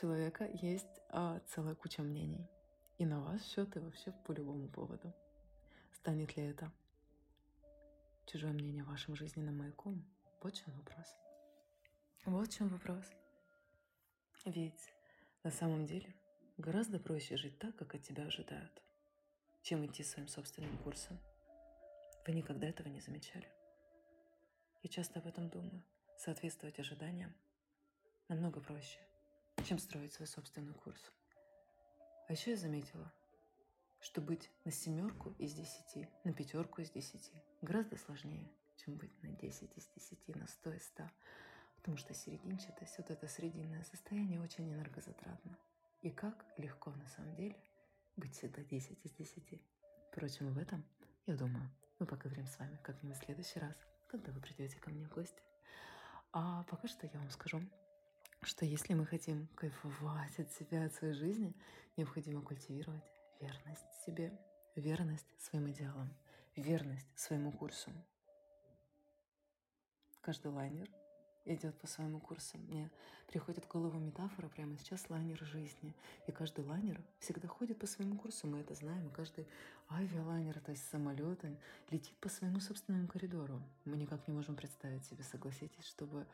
человека 0.00 0.48
есть 0.62 1.00
а, 1.08 1.40
целая 1.48 1.74
куча 1.74 2.02
мнений. 2.02 2.48
И 2.98 3.04
на 3.04 3.20
ваш 3.20 3.42
счет, 3.42 3.76
и 3.76 3.80
вообще 3.80 4.12
по 4.24 4.32
любому 4.32 4.68
поводу. 4.68 5.12
Станет 5.92 6.36
ли 6.36 6.44
это 6.44 6.70
чужое 8.26 8.52
мнение 8.52 8.84
вашим 8.84 9.16
жизненным 9.16 9.58
маяком? 9.58 10.04
Вот 10.40 10.54
в 10.54 10.64
чем 10.64 10.74
вопрос. 10.74 11.06
Вот 12.24 12.48
в 12.48 12.56
чем 12.56 12.68
вопрос. 12.68 13.04
Ведь 14.44 14.92
на 15.42 15.50
самом 15.50 15.86
деле 15.86 16.14
гораздо 16.58 16.98
проще 16.98 17.36
жить 17.36 17.58
так, 17.58 17.76
как 17.76 17.94
от 17.94 18.02
тебя 18.02 18.26
ожидают, 18.26 18.82
чем 19.62 19.84
идти 19.86 20.02
своим 20.02 20.28
собственным 20.28 20.76
курсом. 20.78 21.18
Вы 22.26 22.34
никогда 22.34 22.68
этого 22.68 22.88
не 22.88 23.00
замечали. 23.00 23.48
Я 24.82 24.90
часто 24.90 25.18
об 25.18 25.26
этом 25.26 25.48
думаю. 25.48 25.82
Соответствовать 26.18 26.78
ожиданиям 26.78 27.34
намного 28.28 28.60
проще, 28.60 29.00
чем 29.64 29.78
строить 29.78 30.12
свой 30.12 30.26
собственный 30.26 30.74
курс. 30.74 31.12
А 32.28 32.32
еще 32.32 32.50
я 32.50 32.56
заметила, 32.56 33.12
что 34.00 34.20
быть 34.20 34.50
на 34.64 34.72
семерку 34.72 35.34
из 35.38 35.54
десяти, 35.54 36.08
на 36.24 36.32
пятерку 36.32 36.80
из 36.80 36.90
десяти 36.90 37.32
гораздо 37.60 37.96
сложнее, 37.96 38.50
чем 38.76 38.96
быть 38.96 39.22
на 39.22 39.30
десять 39.30 39.76
из 39.76 39.86
десяти, 39.94 40.34
на 40.34 40.46
сто 40.48 40.72
из 40.72 40.84
ста. 40.84 41.10
Потому 41.76 41.96
что 41.96 42.14
серединчатость, 42.14 42.98
вот 42.98 43.10
это 43.10 43.28
срединное 43.28 43.84
состояние 43.84 44.40
очень 44.40 44.72
энергозатратно. 44.72 45.56
И 46.00 46.10
как 46.10 46.44
легко 46.56 46.90
на 46.90 47.06
самом 47.08 47.34
деле 47.36 47.56
быть 48.16 48.34
всегда 48.34 48.62
10 48.62 49.04
из 49.04 49.12
10. 49.12 49.62
Впрочем, 50.10 50.48
об 50.48 50.58
этом, 50.58 50.84
я 51.26 51.36
думаю, 51.36 51.70
мы 51.98 52.06
поговорим 52.06 52.46
с 52.46 52.58
вами 52.58 52.78
как-нибудь 52.82 53.16
в 53.16 53.24
следующий 53.24 53.60
раз, 53.60 53.76
когда 54.08 54.32
вы 54.32 54.40
придете 54.40 54.78
ко 54.80 54.90
мне 54.90 55.06
в 55.06 55.10
гости. 55.10 55.42
А 56.32 56.64
пока 56.64 56.88
что 56.88 57.06
я 57.06 57.18
вам 57.18 57.30
скажу, 57.30 57.62
что 58.42 58.64
если 58.64 58.94
мы 58.94 59.06
хотим 59.06 59.46
кайфовать 59.54 60.38
от 60.38 60.52
себя, 60.52 60.86
от 60.86 60.94
своей 60.94 61.14
жизни, 61.14 61.54
необходимо 61.96 62.42
культивировать 62.42 63.04
верность 63.40 64.04
себе, 64.04 64.32
верность 64.76 65.26
своим 65.38 65.70
идеалам, 65.70 66.12
верность 66.56 67.06
своему 67.14 67.52
курсу. 67.52 67.90
Каждый 70.20 70.52
лайнер 70.52 70.88
идет 71.44 71.78
по 71.80 71.86
своему 71.86 72.20
курсу. 72.20 72.58
Мне 72.58 72.90
приходит 73.28 73.64
в 73.64 73.68
голову 73.68 73.98
метафора 73.98 74.48
прямо 74.48 74.76
сейчас 74.78 75.08
лайнер 75.10 75.38
жизни. 75.44 75.94
И 76.26 76.32
каждый 76.32 76.64
лайнер 76.64 77.00
всегда 77.18 77.48
ходит 77.48 77.78
по 77.78 77.86
своему 77.86 78.16
курсу, 78.16 78.46
мы 78.46 78.60
это 78.60 78.74
знаем. 78.74 79.10
Каждый 79.10 79.46
авиалайнер, 79.90 80.60
то 80.60 80.70
есть 80.70 80.88
самолет, 80.88 81.44
летит 81.90 82.16
по 82.18 82.28
своему 82.28 82.60
собственному 82.60 83.08
коридору. 83.08 83.60
Мы 83.84 83.96
никак 83.96 84.26
не 84.28 84.34
можем 84.34 84.54
представить 84.54 85.04
себе, 85.04 85.24
согласитесь, 85.24 85.84
чтобы 85.86 86.26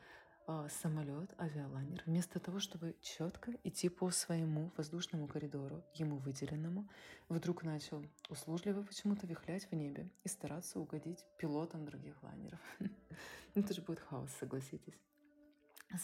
самолет, 0.69 1.33
авиалайнер, 1.39 2.03
вместо 2.05 2.39
того, 2.39 2.59
чтобы 2.59 2.95
четко 3.01 3.51
идти 3.63 3.89
по 3.89 4.09
своему 4.09 4.71
воздушному 4.77 5.27
коридору, 5.27 5.83
ему 5.93 6.17
выделенному, 6.17 6.87
вдруг 7.29 7.63
начал 7.63 8.03
услужливо 8.29 8.81
почему-то 8.83 9.27
вихлять 9.27 9.69
в 9.69 9.75
небе 9.75 10.09
и 10.23 10.27
стараться 10.27 10.79
угодить 10.79 11.23
пилотам 11.37 11.85
других 11.85 12.21
лайнеров. 12.23 12.59
Это 13.55 13.73
же 13.73 13.81
будет 13.81 13.99
хаос, 13.99 14.31
согласитесь. 14.39 14.99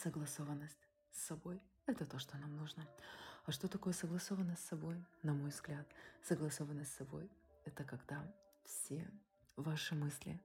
Согласованность 0.02 0.88
с 1.12 1.26
собой– 1.26 1.60
это 1.86 2.04
то, 2.04 2.18
что 2.18 2.36
нам 2.38 2.56
нужно. 2.56 2.84
А 3.44 3.52
что 3.52 3.68
такое 3.68 3.92
согласованность 3.92 4.62
с 4.64 4.68
собой? 4.68 4.96
На 5.22 5.32
мой 5.32 5.50
взгляд, 5.50 5.86
согласованность 6.22 6.92
с 6.92 6.96
собой– 6.96 7.30
это 7.64 7.84
когда 7.84 8.20
все 8.64 9.08
ваши 9.56 9.94
мысли, 9.94 10.40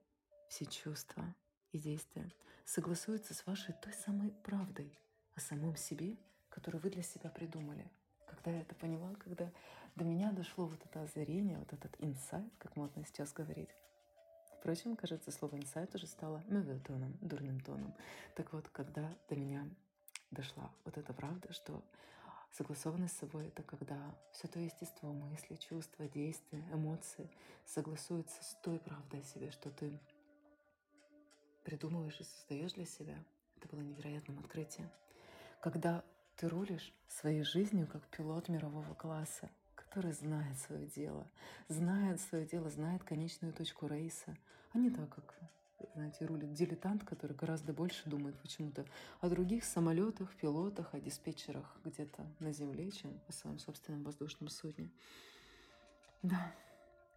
все 0.48 0.66
чувства 0.66 1.36
и 1.72 1.80
действия 1.80 2.30
согласуются 2.66 3.34
с 3.34 3.46
вашей 3.46 3.74
той 3.76 3.94
самой 3.94 4.32
правдой 4.44 4.98
о 5.36 5.40
самом 5.40 5.76
себе, 5.76 6.18
которую 6.50 6.82
вы 6.82 6.90
для 6.90 7.04
себя 7.04 7.30
придумали. 7.30 7.90
Когда 8.28 8.52
я 8.52 8.62
это 8.62 8.76
поняла, 8.76 9.14
когда 9.16 9.52
до 9.96 10.04
меня 10.04 10.32
дошло 10.32 10.68
вот 10.68 10.80
это 10.86 11.04
озарение, 11.04 11.58
вот 11.58 11.74
этот 11.74 11.94
инсайт, 12.00 12.52
как 12.58 12.76
модно 12.76 13.04
сейчас 13.06 13.34
говорить. 13.34 13.70
Впрочем, 14.60 14.96
кажется, 14.96 15.32
слово 15.32 15.58
инсайт 15.58 15.94
уже 15.96 16.08
стало 16.08 16.44
тоном, 16.86 17.18
дурным 17.22 17.60
тоном. 17.62 17.94
Так 18.36 18.54
вот, 18.54 18.70
когда 18.70 19.12
до 19.28 19.36
меня 19.36 19.68
дошла 20.30 20.72
вот 20.86 20.98
эта 20.98 21.14
правда, 21.14 21.52
что 21.52 21.84
Согласованность 22.52 23.16
с 23.16 23.20
собой— 23.20 23.48
это 23.48 23.64
когда 23.64 24.14
все 24.34 24.48
то 24.48 24.60
естество, 24.60 25.14
мысли, 25.14 25.56
чувства, 25.56 26.08
действия, 26.10 26.62
эмоции 26.74 27.30
согласуются 27.66 28.44
с 28.44 28.56
той 28.62 28.78
правдой 28.80 29.22
о 29.22 29.24
себе, 29.24 29.52
что 29.52 29.70
ты 29.70 29.98
придумываешь 31.64 32.20
и 32.20 32.24
создаешь 32.24 32.74
для 32.74 32.86
себя. 32.86 33.18
Это 33.58 33.68
было 33.68 33.82
невероятным 33.82 34.40
открытием. 34.40 34.90
Когда 35.60 36.04
ты 36.36 36.50
рулишь 36.50 36.94
своей 37.08 37.44
жизнью 37.44 37.88
как 37.88 38.08
пилот 38.08 38.50
мирового 38.50 38.94
класса, 38.96 39.50
который 39.76 40.14
знает 40.14 40.58
свое 40.60 40.88
дело, 40.88 41.28
знает 41.68 42.20
свое 42.22 42.46
дело, 42.46 42.70
знает 42.70 43.04
конечную 43.04 43.54
точку 43.54 43.88
рейса, 43.88 44.36
а 44.74 44.78
не 44.78 44.90
так, 44.90 45.14
как 45.14 45.36
знаете, 45.94 46.26
рулит 46.26 46.54
дилетант, 46.54 47.04
который 47.04 47.36
гораздо 47.36 47.74
больше 47.74 48.08
думает 48.10 48.40
почему-то 48.40 48.86
о 49.20 49.30
других 49.30 49.64
самолетах, 49.64 50.34
пилотах, 50.36 50.94
о 50.94 51.00
диспетчерах 51.00 51.78
где-то 51.84 52.26
на 52.40 52.54
земле, 52.54 52.92
чем 52.92 53.20
о 53.28 53.32
своем 53.32 53.60
собственном 53.60 54.04
воздушном 54.04 54.50
судне. 54.50 54.92
Да, 56.22 56.54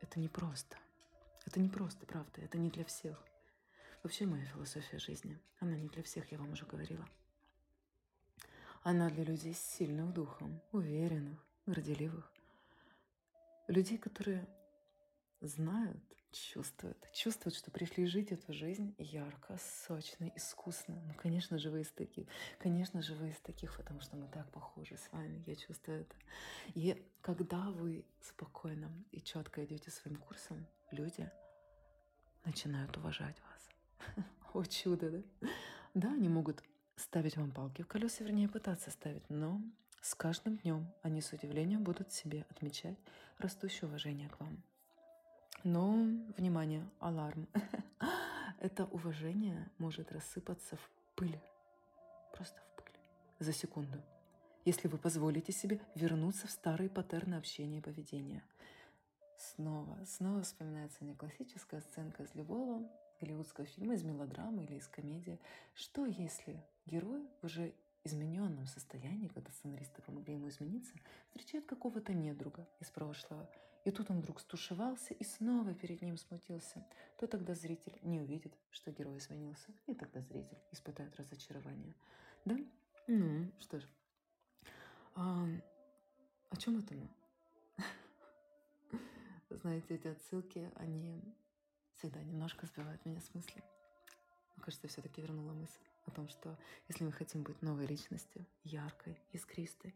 это 0.00 0.18
не 0.18 0.28
просто. 0.28 0.76
Это 1.46 1.60
не 1.60 1.68
просто, 1.68 2.06
правда, 2.06 2.40
это 2.40 2.58
не 2.58 2.70
для 2.70 2.84
всех. 2.84 3.22
Вообще 4.04 4.26
моя 4.26 4.44
философия 4.44 4.98
жизни, 4.98 5.38
она 5.60 5.76
не 5.76 5.88
для 5.88 6.02
всех, 6.02 6.30
я 6.30 6.36
вам 6.36 6.52
уже 6.52 6.66
говорила. 6.66 7.08
Она 8.82 9.08
для 9.08 9.24
людей 9.24 9.54
с 9.54 9.58
сильным 9.58 10.12
духом, 10.12 10.60
уверенных, 10.72 11.42
горделивых. 11.64 12.30
Людей, 13.66 13.96
которые 13.96 14.46
знают, 15.40 16.04
чувствуют, 16.32 16.98
чувствуют, 17.14 17.56
что 17.56 17.70
пришли 17.70 18.04
жить 18.04 18.30
эту 18.30 18.52
жизнь 18.52 18.94
ярко, 18.98 19.58
сочно, 19.86 20.30
искусно. 20.36 21.00
Ну, 21.06 21.14
конечно 21.14 21.56
же, 21.56 21.70
вы 21.70 21.80
из 21.80 21.90
таких. 21.90 22.28
Конечно 22.58 23.00
же, 23.00 23.14
вы 23.14 23.30
из 23.30 23.38
таких, 23.38 23.74
потому 23.74 24.02
что 24.02 24.18
мы 24.18 24.28
так 24.28 24.50
похожи 24.50 24.98
с 24.98 25.10
вами. 25.12 25.42
Я 25.46 25.56
чувствую 25.56 26.02
это. 26.02 26.16
И 26.74 27.02
когда 27.22 27.70
вы 27.70 28.04
спокойно 28.20 28.92
и 29.12 29.22
четко 29.22 29.64
идете 29.64 29.90
своим 29.90 30.18
курсом, 30.18 30.66
люди 30.90 31.30
начинают 32.44 32.94
уважать 32.98 33.40
вас. 33.40 33.73
О, 34.54 34.64
чудо, 34.64 35.10
да? 35.10 35.48
Да, 35.94 36.08
они 36.12 36.28
могут 36.28 36.62
ставить 36.96 37.36
вам 37.36 37.50
палки 37.50 37.82
в 37.82 37.88
колеса, 37.88 38.24
вернее, 38.24 38.48
пытаться 38.48 38.90
ставить, 38.90 39.28
но 39.28 39.60
с 40.00 40.14
каждым 40.14 40.58
днем 40.58 40.86
они 41.02 41.20
с 41.20 41.32
удивлением 41.32 41.82
будут 41.82 42.12
себе 42.12 42.44
отмечать 42.50 42.98
растущее 43.38 43.88
уважение 43.88 44.28
к 44.28 44.38
вам. 44.40 44.62
Но, 45.64 45.94
внимание, 46.36 46.86
аларм. 47.00 47.48
Это 48.60 48.84
уважение 48.86 49.70
может 49.78 50.12
рассыпаться 50.12 50.76
в 50.76 50.90
пыль. 51.16 51.38
Просто 52.34 52.60
в 52.60 52.76
пыль. 52.76 53.00
За 53.38 53.52
секунду. 53.52 53.98
Если 54.64 54.88
вы 54.88 54.98
позволите 54.98 55.52
себе 55.52 55.80
вернуться 55.94 56.46
в 56.46 56.50
старые 56.50 56.90
паттерны 56.90 57.34
общения 57.34 57.78
и 57.78 57.82
поведения. 57.82 58.42
Снова, 59.38 59.98
снова 60.06 60.42
вспоминается 60.42 61.04
не 61.04 61.14
классическая 61.14 61.80
сценка 61.80 62.22
из 62.22 62.34
любого 62.34 62.82
голливудского 63.20 63.66
фильма, 63.66 63.94
из 63.94 64.02
мелодрамы 64.02 64.64
или 64.64 64.74
из 64.76 64.88
комедии. 64.88 65.40
Что 65.74 66.06
если 66.06 66.62
герой 66.86 67.26
в 67.40 67.46
уже 67.46 67.74
измененном 68.04 68.66
состоянии, 68.66 69.28
когда 69.28 69.50
сценаристы 69.52 70.02
помогли 70.02 70.34
ему 70.34 70.48
измениться, 70.48 70.92
встречает 71.28 71.66
какого-то 71.66 72.12
недруга 72.12 72.66
из 72.80 72.90
прошлого– 72.90 73.48
и 73.84 73.90
тут 73.90 74.10
он 74.10 74.20
вдруг 74.20 74.40
стушевался 74.40 75.12
и 75.12 75.24
снова 75.24 75.74
перед 75.74 76.00
ним 76.00 76.16
смутился. 76.16 76.84
То 77.18 77.26
тогда 77.26 77.54
зритель 77.54 77.98
не 78.02 78.18
увидит, 78.18 78.54
что 78.70 78.90
герой 78.90 79.18
изменился, 79.18 79.72
и 79.86 79.94
тогда 79.94 80.20
зритель 80.22 80.58
испытает 80.72 81.14
разочарование. 81.16 81.94
Да? 82.46 82.56
Ну, 83.06 83.50
что 83.58 83.80
ж. 83.80 83.86
А, 85.14 85.46
о 86.48 86.56
чем 86.56 86.78
это 86.78 86.94
мы? 86.94 87.10
Знаете, 89.50 89.96
эти 89.96 90.08
отсылки, 90.08 90.70
они 90.76 91.22
всегда 91.96 92.22
немножко 92.22 92.66
сбивают 92.66 93.04
меня 93.04 93.20
с 93.20 93.34
мысли. 93.34 93.62
Мне 94.56 94.64
кажется, 94.64 94.88
все-таки 94.88 95.20
вернула 95.20 95.52
мысль 95.52 95.82
о 96.06 96.10
том, 96.10 96.28
что 96.28 96.58
если 96.88 97.04
мы 97.04 97.12
хотим 97.12 97.42
быть 97.42 97.60
новой 97.62 97.86
личностью, 97.86 98.46
яркой, 98.62 99.18
искристой, 99.32 99.94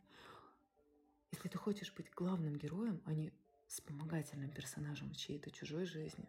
если 1.31 1.49
ты 1.49 1.59
хочешь 1.59 1.93
быть 1.93 2.11
главным 2.15 2.57
героем, 2.57 3.03
а 3.05 3.13
не 3.13 3.33
вспомогательным 3.67 4.51
персонажем 4.51 5.13
чьей-то 5.15 5.51
чужой 5.51 5.85
жизни. 5.85 6.29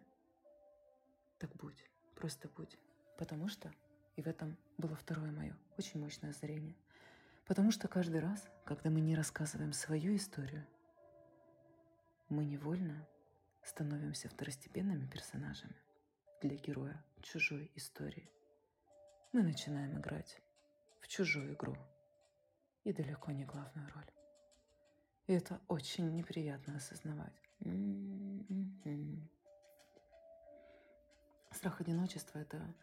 Так 1.38 1.50
будь, 1.56 1.88
просто 2.14 2.48
будь. 2.56 2.78
Потому 3.16 3.48
что, 3.48 3.72
и 4.16 4.22
в 4.22 4.26
этом 4.26 4.56
было 4.76 4.94
второе 4.94 5.32
мое 5.32 5.56
очень 5.78 6.00
мощное 6.00 6.30
озарение, 6.30 6.76
потому 7.46 7.70
что 7.70 7.88
каждый 7.88 8.20
раз, 8.20 8.46
когда 8.64 8.90
мы 8.90 9.00
не 9.00 9.16
рассказываем 9.16 9.72
свою 9.72 10.14
историю, 10.14 10.66
мы 12.28 12.44
невольно 12.44 13.06
становимся 13.62 14.28
второстепенными 14.28 15.06
персонажами 15.06 15.76
для 16.40 16.56
героя 16.56 17.04
чужой 17.22 17.70
истории. 17.74 18.30
Мы 19.32 19.42
начинаем 19.42 19.98
играть 19.98 20.40
в 21.00 21.08
чужую 21.08 21.54
игру 21.54 21.76
и 22.84 22.92
далеко 22.92 23.30
не 23.32 23.44
главную 23.44 23.88
роль. 23.92 24.10
И 25.26 25.32
это 25.32 25.60
очень 25.68 26.10
неприятно 26.12 26.76
осознавать. 26.76 27.40
Страх 31.52 31.80
одиночества– 31.80 32.38
это, 32.40 32.74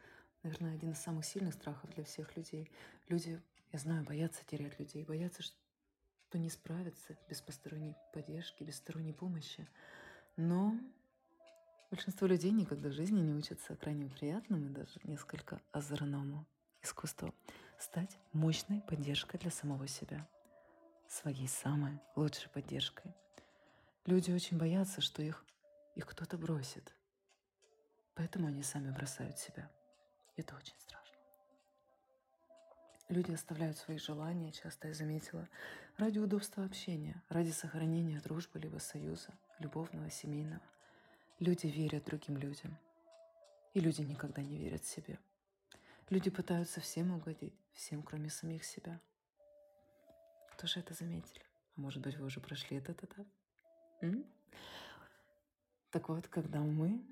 наверное, 0.44 0.76
один 0.76 0.92
из 0.92 1.00
самых 1.00 1.26
сильных 1.26 1.56
страхов 1.56 1.90
для 1.96 2.04
всех 2.04 2.38
людей. 2.38 2.72
Люди, 3.10 3.42
я 3.74 3.80
знаю, 3.80 4.06
боятся 4.06 4.46
терять 4.46 4.80
людей, 4.80 5.04
боятся, 5.04 5.42
что 5.42 6.38
не 6.38 6.50
справятся 6.50 7.18
без 7.28 7.42
посторонней 7.42 7.96
поддержки, 8.14 8.64
без 8.64 8.78
сторонней 8.78 9.14
помощи. 9.14 9.68
Но 10.38 10.74
большинство 11.92 12.28
людей 12.28 12.52
никогда 12.52 12.90
в 12.90 12.94
жизни 12.94 13.20
не 13.20 13.34
учатся 13.34 13.76
крайне 13.76 14.10
приятному 14.10 14.68
и 14.68 14.70
даже 14.70 15.00
несколько 15.04 15.62
озорному 15.72 16.46
искусству 16.82 17.34
стать 17.78 18.18
мощной 18.32 18.82
поддержкой 18.82 19.38
для 19.40 19.52
самого 19.52 19.88
себя– 19.88 20.26
своей 21.08 21.48
самой 21.48 22.00
лучшей 22.16 22.50
поддержкой. 22.50 23.14
Люди 24.06 24.32
очень 24.32 24.58
боятся, 24.58 25.02
что 25.02 25.22
их, 25.22 25.46
их 25.96 26.06
кто-то 26.06 26.38
бросит. 26.38 26.94
Поэтому 28.16 28.48
они 28.48 28.64
сами 28.64 28.92
бросают 28.92 29.38
себя. 29.38 29.70
Это 30.36 30.56
очень 30.56 30.80
страшно. 30.80 31.07
Люди 33.10 33.32
оставляют 33.32 33.78
свои 33.78 33.98
желания, 33.98 34.52
часто 34.52 34.90
я 34.90 34.94
заметила, 34.94 35.48
ради 35.98 36.20
удобства 36.20 36.66
общения, 36.66 37.22
ради 37.30 37.52
сохранения 37.52 38.20
дружбы 38.20 38.60
либо 38.60 38.80
союза, 38.80 39.30
любовного, 39.60 40.10
семейного. 40.10 40.62
Люди 41.40 41.68
верят 41.68 42.06
другим 42.06 42.38
людям. 42.38 42.78
И 43.74 43.80
люди 43.80 44.02
никогда 44.02 44.42
не 44.42 44.58
верят 44.58 44.86
себе. 44.86 45.20
Люди 46.10 46.30
пытаются 46.30 46.82
всем 46.82 47.12
угодить, 47.12 47.54
всем, 47.74 48.04
кроме 48.04 48.30
самих 48.30 48.64
себя– 48.64 49.00
тоже 50.58 50.80
это 50.80 50.96
заметили? 50.96 51.46
А 51.76 51.82
может 51.82 52.02
быть, 52.02 52.18
вы 52.18 52.26
уже 52.26 52.40
прошли 52.40 52.78
этот 52.78 53.04
этап? 53.04 53.28
М? 54.02 54.26
Так 55.92 56.10
вот, 56.10 56.28
когда 56.28 56.60
мы 56.60 57.06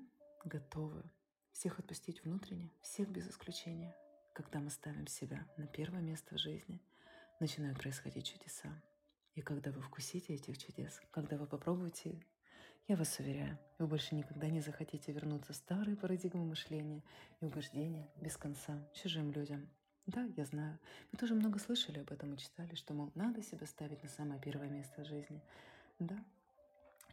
готовы 0.44 1.02
всех 1.52 1.78
отпустить 1.78 2.24
внутренне, 2.24 2.70
всех 2.82 3.08
без 3.08 3.28
исключения, 3.28 3.94
когда 4.36 4.60
мы 4.60 4.68
ставим 4.68 5.06
себя 5.06 5.46
на 5.56 5.66
первое 5.66 6.02
место 6.02 6.34
в 6.34 6.38
жизни, 6.38 6.78
начинают 7.40 7.78
происходить 7.78 8.26
чудеса. 8.26 8.68
И 9.34 9.40
когда 9.40 9.72
вы 9.72 9.80
вкусите 9.80 10.34
этих 10.34 10.58
чудес, 10.58 11.00
когда 11.10 11.38
вы 11.38 11.46
попробуете, 11.46 12.20
я 12.86 12.96
вас 12.96 13.18
уверяю, 13.18 13.58
вы 13.78 13.86
больше 13.86 14.14
никогда 14.14 14.48
не 14.48 14.60
захотите 14.60 15.10
вернуться 15.10 15.54
в 15.54 15.56
старые 15.56 15.96
парадигмы 15.96 16.44
мышления 16.44 17.02
и 17.40 17.46
угождения 17.46 18.10
без 18.16 18.36
конца 18.36 18.86
чужим 18.92 19.32
людям. 19.32 19.70
Да, 20.04 20.28
я 20.36 20.44
знаю. 20.44 20.78
Мы 21.12 21.18
тоже 21.18 21.34
много 21.34 21.58
слышали 21.58 22.00
об 22.00 22.12
этом 22.12 22.34
и 22.34 22.38
читали, 22.38 22.74
что, 22.74 22.92
мол, 22.92 23.10
надо 23.14 23.42
себя 23.42 23.66
ставить 23.66 24.02
на 24.02 24.10
самое 24.10 24.38
первое 24.38 24.68
место 24.68 25.00
в 25.00 25.06
жизни. 25.06 25.40
Да, 25.98 26.22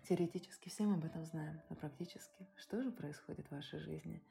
теоретически 0.09 0.67
все 0.67 0.83
мы 0.83 0.95
об 0.95 1.05
этом 1.05 1.23
знаем, 1.23 1.61
но 1.69 1.77
практически 1.77 2.45
что 2.57 2.83
же 2.83 2.91
происходит 2.91 3.47
в 3.47 3.51
вашей 3.51 3.79
жизни? 3.79 4.21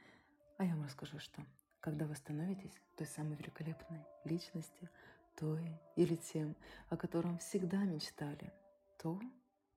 А 0.59 0.67
я 0.67 0.75
вам 0.75 0.85
расскажу, 0.85 1.19
что 1.19 1.43
когда 1.83 2.07
вы 2.07 2.15
становитесь 2.15 2.81
той 2.97 3.09
самой 3.09 3.37
великолепной 3.37 4.07
личности, 4.25 4.89
той 5.37 5.61
или 5.97 6.15
тем, 6.15 6.57
о 6.89 6.97
котором 6.97 7.39
всегда 7.39 7.79
мечтали, 7.79 8.53
то 8.99 9.15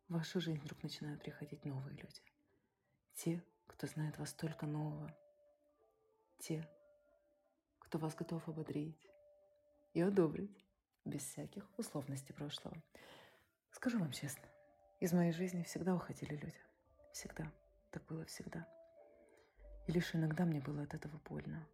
в 0.07 0.13
вашу 0.13 0.39
жизнь 0.39 0.61
вдруг 0.61 0.83
начинают 0.83 1.21
приходить 1.21 1.65
новые 1.65 1.97
люди. 1.97 2.21
Те, 3.15 3.43
кто 3.65 3.87
знает 3.87 4.19
вас 4.19 4.29
столько 4.29 4.67
нового. 4.67 5.11
Те, 6.37 6.69
кто 7.79 7.97
вас 7.97 8.13
готов 8.13 8.47
ободрить 8.47 9.09
и 9.93 10.01
одобрить 10.01 10.63
без 11.05 11.23
всяких 11.23 11.67
условностей 11.79 12.35
прошлого. 12.35 12.77
Скажу 13.71 13.97
вам 13.97 14.11
честно, 14.11 14.47
из 14.99 15.11
моей 15.11 15.31
жизни 15.31 15.63
всегда 15.63 15.95
уходили 15.95 16.35
люди. 16.35 16.61
Всегда. 17.13 17.51
Так 17.89 18.05
было 18.05 18.25
всегда. 18.25 18.67
И 19.87 19.91
лишь 19.91 20.13
иногда 20.13 20.45
мне 20.45 20.61
было 20.61 20.83
от 20.83 20.93
этого 20.93 21.19
больно. 21.27 21.65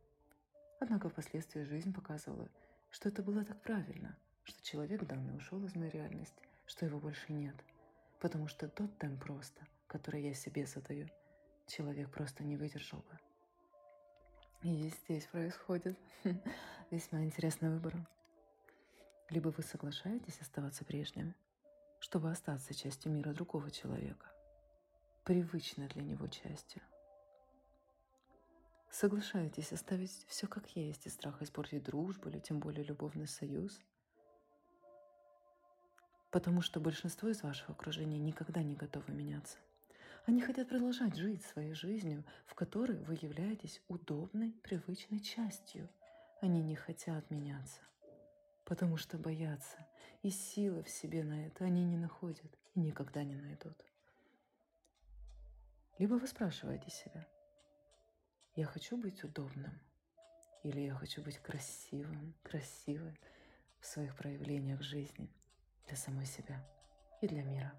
Однако 0.82 1.10
впоследствии 1.10 1.62
жизнь 1.62 1.94
показывала, 1.94 2.50
что 2.90 3.08
это 3.08 3.22
было 3.22 3.46
так 3.46 3.62
правильно, 3.62 4.18
что 4.44 4.60
человек 4.64 5.06
данный 5.06 5.38
ушел 5.38 5.64
из 5.64 5.76
моей 5.76 5.92
реальности, 5.92 6.42
что 6.66 6.88
его 6.88 7.00
больше 7.00 7.32
нет. 7.32 7.56
Потому 8.20 8.48
что 8.48 8.68
тот 8.68 8.98
темп 8.98 9.24
просто, 9.24 9.62
который 9.86 10.24
я 10.24 10.34
себе 10.34 10.66
задаю, 10.66 11.08
человек 11.68 12.10
просто 12.10 12.44
не 12.44 12.58
выдержал 12.58 12.98
бы. 12.98 13.20
И 14.64 14.90
здесь 14.90 15.28
происходит 15.28 16.00
весьма 16.90 17.24
интересный 17.24 17.70
выбор. 17.70 17.96
Либо 19.30 19.50
вы 19.50 19.62
соглашаетесь 19.62 20.42
оставаться 20.42 20.84
прежним, 20.84 21.36
чтобы 22.00 22.32
остаться 22.32 22.74
частью 22.74 23.12
мира 23.12 23.34
другого 23.34 23.70
человека, 23.70 24.32
привычной 25.26 25.90
для 25.90 26.02
него 26.02 26.26
частью. 26.26 26.82
Соглашаетесь 28.92 29.72
оставить 29.72 30.12
все 30.28 30.48
как 30.48 30.68
есть 30.76 31.08
из 31.08 31.14
страха 31.14 31.46
испортить 31.46 31.84
дружбу 31.84 32.28
или 32.30 32.40
тем 32.40 32.60
более 32.60 32.84
любовный 32.84 33.26
союз, 33.26 33.80
потому 36.30 36.62
что 36.62 36.82
большинство 36.82 37.30
из 37.30 37.42
вашего 37.42 37.72
окружения 37.72 38.20
никогда 38.20 38.62
не 38.62 38.76
готовы 38.76 39.14
меняться. 39.14 39.58
Они 40.26 40.42
хотят 40.42 40.68
продолжать 40.68 41.16
жить 41.16 41.44
своей 41.46 41.74
жизнью, 41.74 42.26
в 42.46 42.54
которой 42.54 42.98
вы 42.98 43.18
являетесь 43.22 43.82
удобной, 43.88 44.52
привычной 44.62 45.22
частью. 45.22 45.90
Они 46.42 46.62
не 46.62 46.76
хотят 46.76 47.30
меняться, 47.32 47.80
потому 48.66 48.98
что 48.98 49.18
боятся, 49.18 49.78
и 50.22 50.30
силы 50.30 50.84
в 50.84 50.90
себе 50.90 51.24
на 51.24 51.48
это 51.48 51.64
они 51.64 51.86
не 51.86 51.98
находят 51.98 52.58
и 52.76 52.82
никогда 52.82 53.24
не 53.24 53.36
найдут. 53.36 53.86
Либо 55.98 56.16
вы 56.16 56.28
спрашиваете 56.28 56.90
себя, 56.90 57.26
я 58.56 58.66
хочу 58.66 58.98
быть 58.98 59.24
удобным, 59.24 59.80
или 60.64 60.82
я 60.82 60.94
хочу 60.94 61.22
быть 61.22 61.38
красивым, 61.40 62.34
красивой 62.44 63.18
в 63.80 63.86
своих 63.86 64.16
проявлениях 64.16 64.82
жизни 64.82 65.30
для 65.88 65.96
самой 65.96 66.26
себя 66.26 66.64
и 67.22 67.28
для 67.28 67.44
мира. 67.44 67.74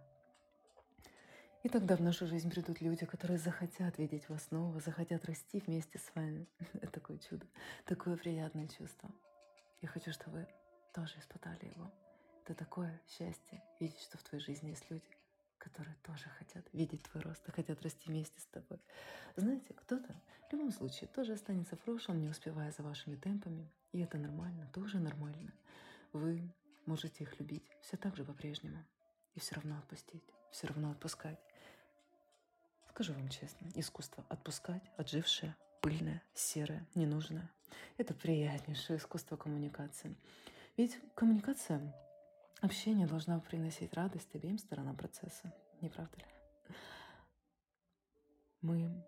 И 1.62 1.68
тогда 1.68 1.94
в 1.94 2.00
нашу 2.00 2.26
жизнь 2.26 2.50
придут 2.50 2.80
люди, 2.80 3.06
которые 3.06 3.38
захотят 3.38 3.96
видеть 3.98 4.28
вас 4.28 4.44
снова, 4.44 4.80
захотят 4.80 5.24
расти 5.26 5.60
вместе 5.60 5.98
с 5.98 6.12
вами. 6.14 6.48
Это 6.74 6.90
такое 6.90 7.18
чудо, 7.18 7.46
такое 7.84 8.16
приятное 8.16 8.66
чувство. 8.66 9.10
Я 9.80 9.88
хочу, 9.88 10.10
чтобы 10.12 10.38
вы 10.38 10.48
тоже 10.92 11.18
испытали 11.18 11.66
его. 11.66 11.92
Это 12.44 12.54
такое 12.54 13.00
счастье 13.06 13.62
видеть, 13.78 14.00
что 14.00 14.18
в 14.18 14.24
твоей 14.24 14.42
жизни 14.42 14.70
есть 14.70 14.90
люди, 14.90 15.06
которые 15.62 15.94
тоже 16.02 16.28
хотят 16.38 16.64
видеть 16.72 17.02
твой 17.04 17.22
рост, 17.22 17.48
и 17.48 17.52
хотят 17.52 17.80
расти 17.82 18.10
вместе 18.10 18.40
с 18.40 18.44
тобой. 18.46 18.80
Знаете, 19.36 19.72
кто-то 19.74 20.12
в 20.48 20.52
любом 20.52 20.72
случае 20.72 21.08
тоже 21.08 21.34
останется 21.34 21.76
в 21.76 21.80
прошлом, 21.80 22.20
не 22.20 22.28
успевая 22.28 22.72
за 22.72 22.82
вашими 22.82 23.14
темпами. 23.14 23.70
И 23.92 24.00
это 24.00 24.18
нормально, 24.18 24.68
тоже 24.72 24.98
нормально. 24.98 25.52
Вы 26.12 26.52
можете 26.84 27.22
их 27.22 27.38
любить 27.38 27.64
все 27.80 27.96
так 27.96 28.16
же 28.16 28.24
по-прежнему. 28.24 28.84
И 29.34 29.40
все 29.40 29.54
равно 29.54 29.78
отпустить, 29.78 30.24
все 30.50 30.66
равно 30.66 30.90
отпускать. 30.90 31.38
Скажу 32.90 33.14
вам 33.14 33.28
честно, 33.28 33.68
искусство 33.76 34.24
отпускать 34.28 34.82
отжившее, 34.96 35.54
пыльное, 35.80 36.22
серое, 36.34 36.86
ненужное. 36.94 37.48
Это 37.98 38.14
приятнейшее 38.14 38.98
искусство 38.98 39.36
коммуникации. 39.36 40.16
Ведь 40.76 40.98
коммуникация, 41.14 41.94
общение 42.62 43.06
должна 43.06 43.40
приносить 43.40 43.92
радость 43.92 44.34
обеим 44.34 44.56
сторонам 44.56 44.96
процесса, 44.96 45.52
не 45.80 45.90
правда 45.90 46.16
ли? 46.16 46.24
Мы 48.62 49.04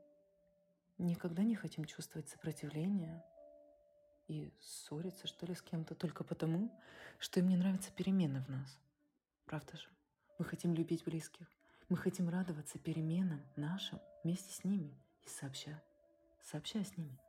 никогда 0.99 1.45
не 1.45 1.55
хотим 1.55 1.85
чувствовать 1.85 2.29
сопротивление 2.29 3.25
и 4.27 4.53
ссориться, 4.61 5.29
что 5.29 5.47
ли, 5.47 5.55
с 5.55 5.62
кем-то 5.62 5.95
только 5.95 6.25
потому, 6.25 6.71
что 7.19 7.40
им 7.40 7.49
не 7.49 7.57
нравятся 7.57 7.93
перемены 7.93 8.43
в 8.43 8.49
нас. 8.49 8.79
Правда 9.45 9.77
же? 9.77 9.88
Мы 10.38 10.45
хотим 10.45 10.75
любить 10.75 11.05
близких, 11.05 11.47
мы 11.88 11.97
хотим 11.97 12.29
радоваться 12.29 12.79
переменам 12.79 13.40
нашим 13.55 14.01
вместе 14.25 14.53
с 14.53 14.64
ними 14.64 14.99
и 15.23 15.29
сообща, 15.29 15.81
сообща 16.43 16.83
с 16.83 16.97
ними. 16.97 17.21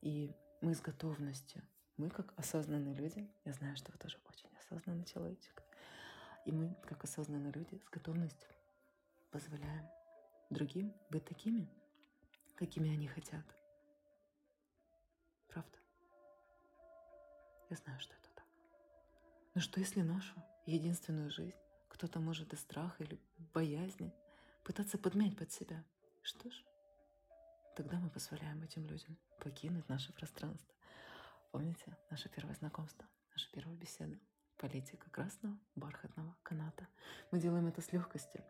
И 0.00 0.34
мы 0.60 0.74
с 0.74 0.80
готовностью, 0.80 1.62
мы 1.96 2.10
как 2.10 2.32
осознанные 2.36 2.94
люди, 2.94 3.30
я 3.44 3.52
знаю, 3.52 3.76
что 3.76 3.92
вы 3.92 3.98
тоже 3.98 4.18
очень 4.28 4.51
осознанный 4.72 5.04
человечек, 5.04 5.62
и 6.46 6.52
мы 6.52 6.74
как 6.84 7.04
осознанные 7.04 7.52
люди 7.52 7.78
с 7.84 7.88
готовностью 7.88 8.48
позволяем 9.30 9.86
другим 10.50 10.94
быть 11.10 11.24
такими, 11.24 11.68
какими 12.56 12.92
они 12.92 13.06
хотят. 13.06 13.44
Правда? 15.48 15.78
Я 17.70 17.76
знаю, 17.76 18.00
что 18.00 18.14
это 18.14 18.28
так. 18.34 18.46
Но 19.54 19.60
что 19.60 19.80
если 19.80 20.00
нашу 20.02 20.34
единственную 20.66 21.30
жизнь 21.30 21.56
кто-то 21.88 22.20
может 22.20 22.52
из 22.52 22.60
страха 22.60 23.04
или 23.04 23.20
боязни 23.52 24.12
пытаться 24.64 24.98
подмять 24.98 25.36
под 25.36 25.52
себя. 25.52 25.84
Что 26.22 26.50
ж, 26.50 26.64
тогда 27.76 27.98
мы 27.98 28.10
позволяем 28.10 28.62
этим 28.62 28.86
людям 28.86 29.16
покинуть 29.38 29.88
наше 29.88 30.12
пространство. 30.12 30.74
Помните 31.50 31.96
наше 32.10 32.28
первое 32.28 32.54
знакомство, 32.54 33.06
наша 33.32 33.50
первая 33.52 33.76
беседа? 33.76 34.18
Политика 34.58 35.10
красного 35.10 35.56
бархатного 35.74 36.36
каната. 36.42 36.86
Мы 37.30 37.40
делаем 37.40 37.66
это 37.66 37.82
с 37.82 37.92
легкостью, 37.92 38.44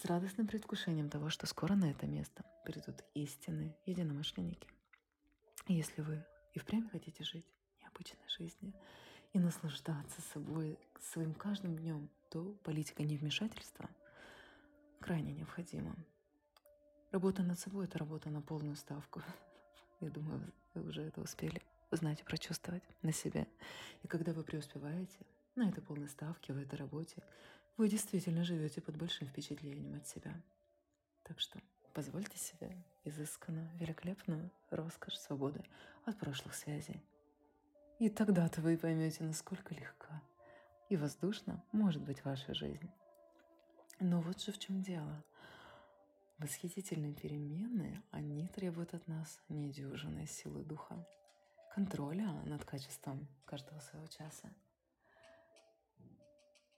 с 0.00 0.04
радостным 0.06 0.46
предвкушением 0.46 1.10
того, 1.10 1.28
что 1.30 1.46
скоро 1.46 1.74
на 1.74 1.90
это 1.90 2.06
место 2.06 2.44
придут 2.64 3.04
истинные 3.14 3.76
единомышленники. 3.84 4.68
И 5.66 5.74
если 5.74 6.00
вы 6.02 6.24
и 6.54 6.58
впрямь 6.58 6.88
хотите 6.88 7.24
жить 7.24 7.46
необычной 7.80 8.28
жизнью 8.28 8.72
и 9.32 9.38
наслаждаться 9.38 10.22
собой, 10.32 10.78
своим 11.00 11.34
каждым 11.34 11.76
днем, 11.76 12.08
то 12.30 12.54
политика 12.64 13.02
невмешательства 13.02 13.88
крайне 15.00 15.32
необходима. 15.32 15.94
Работа 17.10 17.42
над 17.42 17.58
собой– 17.58 17.84
это 17.86 17.98
работа 17.98 18.30
на 18.30 18.40
полную 18.40 18.76
ставку. 18.76 19.22
Я 20.00 20.10
думаю, 20.10 20.52
вы 20.74 20.88
уже 20.88 21.02
это 21.02 21.20
успели 21.20 21.60
узнать 21.90 22.20
и 22.20 22.24
прочувствовать 22.24 22.84
на 23.02 23.12
себе. 23.12 23.48
И 24.02 24.06
когда 24.06 24.32
вы 24.32 24.44
преуспеваете 24.44 25.18
на 25.54 25.68
этой 25.68 25.82
полной 25.82 26.08
ставке, 26.08 26.52
в 26.52 26.58
этой 26.58 26.76
работе, 26.76 27.22
вы 27.76 27.88
действительно 27.88 28.44
живете 28.44 28.80
под 28.80 28.96
большим 28.96 29.28
впечатлением 29.28 29.94
от 29.94 30.06
себя. 30.06 30.34
Так 31.22 31.40
что 31.40 31.58
позвольте 31.94 32.38
себе 32.38 32.76
изысканную, 33.04 33.68
великолепную 33.78 34.50
роскошь 34.70 35.18
свободы 35.18 35.64
от 36.04 36.18
прошлых 36.18 36.54
связей. 36.54 37.02
И 37.98 38.08
тогда-то 38.08 38.60
вы 38.60 38.76
поймете, 38.76 39.24
насколько 39.24 39.74
легка 39.74 40.22
и 40.90 40.96
воздушно 40.96 41.62
может 41.72 42.02
быть 42.02 42.24
ваша 42.24 42.52
жизнь. 42.52 42.90
Но 44.00 44.20
вот 44.20 44.40
же 44.40 44.52
в 44.52 44.58
чем 44.58 44.82
дело. 44.82 45.24
Восхитительные 46.38 47.14
перемены, 47.14 48.02
они 48.10 48.48
требуют 48.48 48.94
от 48.94 49.06
нас 49.06 49.40
недюжинной 49.48 50.26
силы 50.26 50.64
духа, 50.64 51.06
контроля 51.74 52.32
над 52.44 52.64
качеством 52.64 53.28
каждого 53.44 53.78
своего 53.80 54.06
часа. 54.06 54.50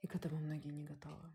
И 0.03 0.07
к 0.07 0.15
этому 0.15 0.39
многие 0.39 0.71
не 0.71 0.85
готовы. 0.85 1.33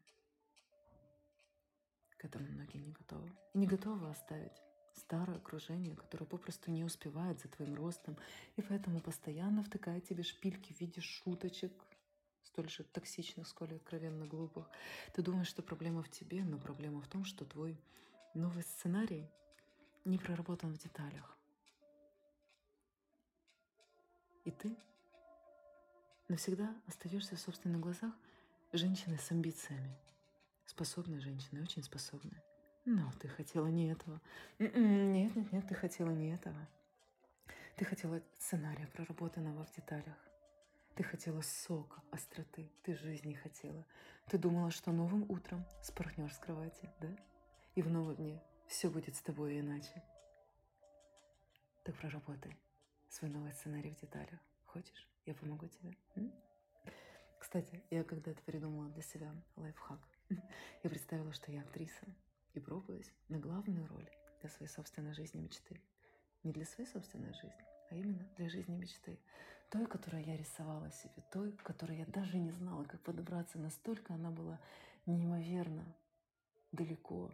К 2.17 2.25
этому 2.25 2.47
многие 2.47 2.77
не 2.80 2.91
готовы. 2.91 3.32
Не 3.53 3.65
готовы 3.65 4.10
оставить 4.10 4.62
старое 4.93 5.38
окружение, 5.38 5.95
которое 5.95 6.25
попросту 6.25 6.71
не 6.71 6.84
успевает 6.84 7.39
за 7.39 7.47
твоим 7.47 7.75
ростом, 7.75 8.17
и 8.56 8.62
поэтому 8.62 8.99
постоянно 8.99 9.63
втыкает 9.63 10.06
тебе 10.06 10.23
шпильки 10.23 10.73
в 10.73 10.82
виде 10.82 11.01
шуточек, 11.01 11.71
столь 12.43 12.69
же 12.69 12.84
токсичных, 12.84 13.47
сколь 13.47 13.73
и 13.73 13.75
откровенно 13.75 14.25
глупых. 14.25 14.69
Ты 15.13 15.21
думаешь, 15.21 15.47
что 15.47 15.62
проблема 15.62 16.01
в 16.01 16.10
тебе, 16.10 16.43
но 16.43 16.58
проблема 16.58 17.01
в 17.01 17.08
том, 17.08 17.23
что 17.23 17.45
твой 17.45 17.80
новый 18.34 18.63
сценарий 18.63 19.30
не 20.06 20.17
проработан 20.17 20.73
в 20.73 20.77
деталях. 20.77 21.38
И 24.45 24.51
ты 24.51 24.77
навсегда 26.27 26.75
остаешься 26.88 27.36
в 27.36 27.39
собственных 27.39 27.82
глазах 27.82 28.13
женщиной 28.71 29.17
с 29.17 29.32
амбициями. 29.32 29.97
Способной 30.65 31.19
женщиной, 31.19 31.63
очень 31.63 31.84
способной. 31.84 32.41
Но 32.86 33.12
ты 33.19 33.27
хотела 33.27 33.67
не 33.67 33.91
этого. 33.91 34.21
М-м, 34.60 35.13
нет, 35.13 35.36
нет, 35.36 35.51
нет, 35.51 35.67
ты 35.67 35.75
хотела 35.75 36.10
не 36.12 36.34
этого. 36.34 36.67
Ты 37.75 37.86
хотела 37.86 38.21
сценария, 38.39 38.88
проработанного 38.88 39.65
в 39.65 39.75
деталях. 39.75 40.17
Ты 40.95 41.03
хотела 41.03 41.41
сока, 41.41 42.01
остроты. 42.12 42.71
Ты 42.84 42.95
жизни 42.95 43.34
хотела. 43.34 43.86
Ты 44.27 44.38
думала, 44.38 44.71
что 44.71 44.91
новым 44.91 45.30
утром 45.30 45.65
спорхнешь 45.84 46.34
с 46.34 46.39
кровати, 46.39 46.89
да? 46.99 47.10
И 47.75 47.82
в 47.82 47.89
новом 47.89 48.15
дне 48.15 48.41
все 48.67 48.89
будет 48.89 49.15
с 49.15 49.21
тобой 49.21 49.60
иначе. 49.60 50.03
Так 51.84 51.95
проработай 51.97 52.58
свой 53.10 53.30
новый 53.30 53.51
сценарий 53.53 53.91
в 53.91 54.01
деталях. 54.01 54.39
Хочешь? 54.65 55.08
Я 55.25 55.34
помогу 55.34 55.67
тебе. 55.67 55.95
М? 56.15 56.34
Кстати, 57.48 57.82
я 57.92 58.04
когда-то 58.04 58.42
придумала 58.42 58.90
для 58.90 59.02
себя 59.02 59.34
лайфхак. 59.56 60.02
Я 60.84 60.90
представила, 60.90 61.32
что 61.32 61.50
я 61.50 61.62
актриса 61.62 62.06
и 62.54 62.60
пробуюсь 62.60 63.10
на 63.30 63.40
главную 63.40 63.88
роль 63.88 64.10
для 64.42 64.50
своей 64.50 64.70
собственной 64.70 65.14
жизни 65.14 65.40
мечты. 65.40 65.80
Не 66.44 66.52
для 66.52 66.66
своей 66.66 66.90
собственной 66.90 67.32
жизни, 67.32 67.66
а 67.90 67.96
именно 67.96 68.28
для 68.36 68.50
жизни 68.50 68.76
мечты. 68.76 69.18
Той, 69.70 69.88
которую 69.88 70.26
я 70.26 70.36
рисовала 70.36 70.92
себе, 70.92 71.24
той, 71.32 71.54
которой 71.54 72.00
я 72.00 72.06
даже 72.08 72.38
не 72.38 72.52
знала, 72.52 72.84
как 72.84 73.00
подобраться. 73.00 73.58
Настолько 73.58 74.14
она 74.14 74.30
была 74.30 74.60
неимоверно 75.06 75.86
далеко 76.74 77.32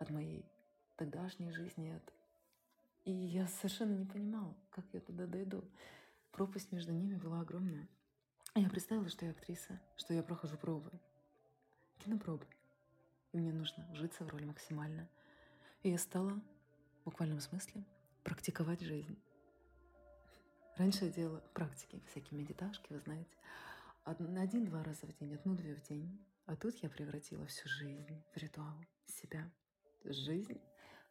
от 0.00 0.10
моей 0.10 0.44
тогдашней 0.96 1.50
жизни. 1.50 1.96
От... 1.96 2.12
И 3.06 3.10
я 3.12 3.46
совершенно 3.46 3.94
не 3.94 4.04
понимала, 4.04 4.54
как 4.68 4.84
я 4.92 5.00
туда 5.00 5.24
дойду. 5.24 5.64
Пропасть 6.30 6.72
между 6.72 6.92
ними 6.92 7.14
была 7.14 7.40
огромная. 7.40 7.88
Я 8.60 8.68
представила, 8.68 9.08
что 9.08 9.24
я 9.24 9.30
актриса, 9.30 9.80
что 9.96 10.12
я 10.12 10.20
прохожу 10.20 10.56
пробы. 10.56 10.90
Кинопробы. 11.98 12.44
И 13.30 13.38
мне 13.38 13.52
нужно 13.52 13.86
вжиться 13.92 14.24
в 14.24 14.28
роль 14.30 14.44
максимально. 14.44 15.08
И 15.84 15.90
я 15.90 15.96
стала, 15.96 16.30
в 17.02 17.04
буквальном 17.04 17.38
смысле, 17.38 17.84
практиковать 18.24 18.80
жизнь. 18.80 19.16
Раньше 20.76 21.04
я 21.04 21.12
делала 21.12 21.38
практики, 21.54 22.02
всякие 22.08 22.36
медиташки, 22.36 22.92
вы 22.92 22.98
знаете. 22.98 23.30
Один-два 24.02 24.82
раза 24.82 25.06
в 25.06 25.16
день, 25.20 25.34
одну-две 25.34 25.76
в 25.76 25.82
день. 25.82 26.20
А 26.46 26.56
тут 26.56 26.74
я 26.82 26.90
превратила 26.90 27.46
всю 27.46 27.68
жизнь 27.68 28.24
в 28.34 28.36
ритуал 28.38 28.74
себя. 29.06 29.48
Жизнь 30.02 30.60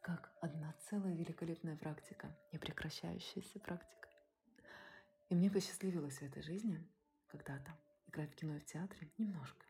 как 0.01 0.33
одна 0.41 0.75
целая 0.89 1.15
великолепная 1.15 1.77
практика, 1.77 2.37
непрекращающаяся 2.51 3.61
практика. 3.61 4.09
И 5.29 5.35
мне 5.35 5.49
посчастливилось 5.49 6.17
в 6.17 6.23
этой 6.23 6.43
жизни 6.43 6.85
когда-то 7.27 7.77
играть 8.07 8.31
в 8.31 8.35
кино 8.35 8.55
и 8.55 8.59
в 8.59 8.65
театре 8.65 9.09
немножко. 9.17 9.65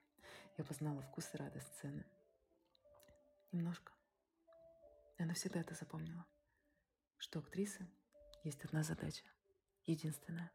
Я 0.57 0.63
познала 0.63 1.01
вкус 1.01 1.29
и 1.33 1.37
радость 1.37 1.67
сцены. 1.75 2.05
Немножко. 3.51 3.93
Я 5.17 5.25
навсегда 5.25 5.59
это 5.59 5.73
запомнила. 5.73 6.25
Что 7.17 7.39
актрисы 7.39 7.87
есть 8.43 8.63
одна 8.65 8.83
задача. 8.83 9.25
Единственная. 9.85 10.51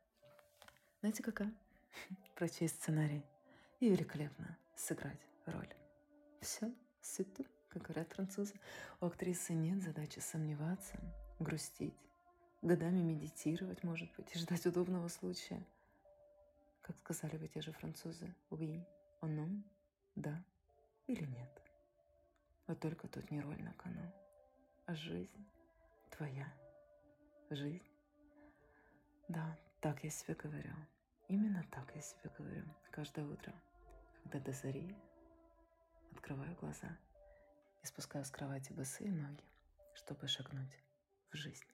Знаете, 1.01 1.23
какая? 1.23 1.53
Прочесть 2.37 2.77
сценарий 2.77 3.25
и 3.81 3.89
великолепно 3.89 4.57
сыграть 4.77 5.21
роль. 5.47 5.75
Все, 6.41 6.73
сыту, 7.01 7.45
как 7.69 7.83
говорят 7.83 8.13
французы. 8.13 8.55
У 9.01 9.07
актрисы 9.07 9.53
нет 9.53 9.83
задачи 9.83 10.19
сомневаться, 10.19 10.99
грустить, 11.39 11.99
годами 12.63 13.01
медитировать, 13.01 13.83
может 13.83 14.13
быть, 14.17 14.35
и 14.35 14.39
ждать 14.39 14.65
удобного 14.67 15.09
случая. 15.09 15.65
Как 16.83 16.97
сказали 16.99 17.37
бы 17.37 17.49
те 17.49 17.61
же 17.61 17.73
французы, 17.73 18.35
oui, 18.51 18.85
non, 19.23 19.63
да 20.17 20.45
или 21.07 21.25
нет. 21.25 21.63
Вот 22.67 22.81
только 22.81 23.09
тут 23.09 23.31
не 23.31 23.41
роль 23.41 23.63
на 23.63 23.73
кону, 23.75 24.13
а 24.87 24.95
жизнь 24.95 25.47
твоя, 26.11 26.53
жизнь. 27.51 27.89
Да, 29.29 29.59
так 29.81 30.03
я 30.05 30.11
себе 30.11 30.35
говорю. 30.35 30.75
Именно 31.29 31.65
так 31.71 31.95
я 31.95 32.01
себе 32.03 32.31
говорю 32.37 32.65
каждое 32.91 33.27
утро, 33.27 33.55
когда 34.23 34.41
до 34.41 34.53
зари 34.53 34.95
открываю 36.13 36.55
глаза 36.57 36.99
и 37.83 37.87
спускаю 37.87 38.25
с 38.25 38.31
кровати 38.31 38.73
босые 38.73 39.11
ноги, 39.11 39.45
чтобы 39.95 40.29
шагнуть 40.29 40.79
в 41.31 41.37
жизнь. 41.37 41.67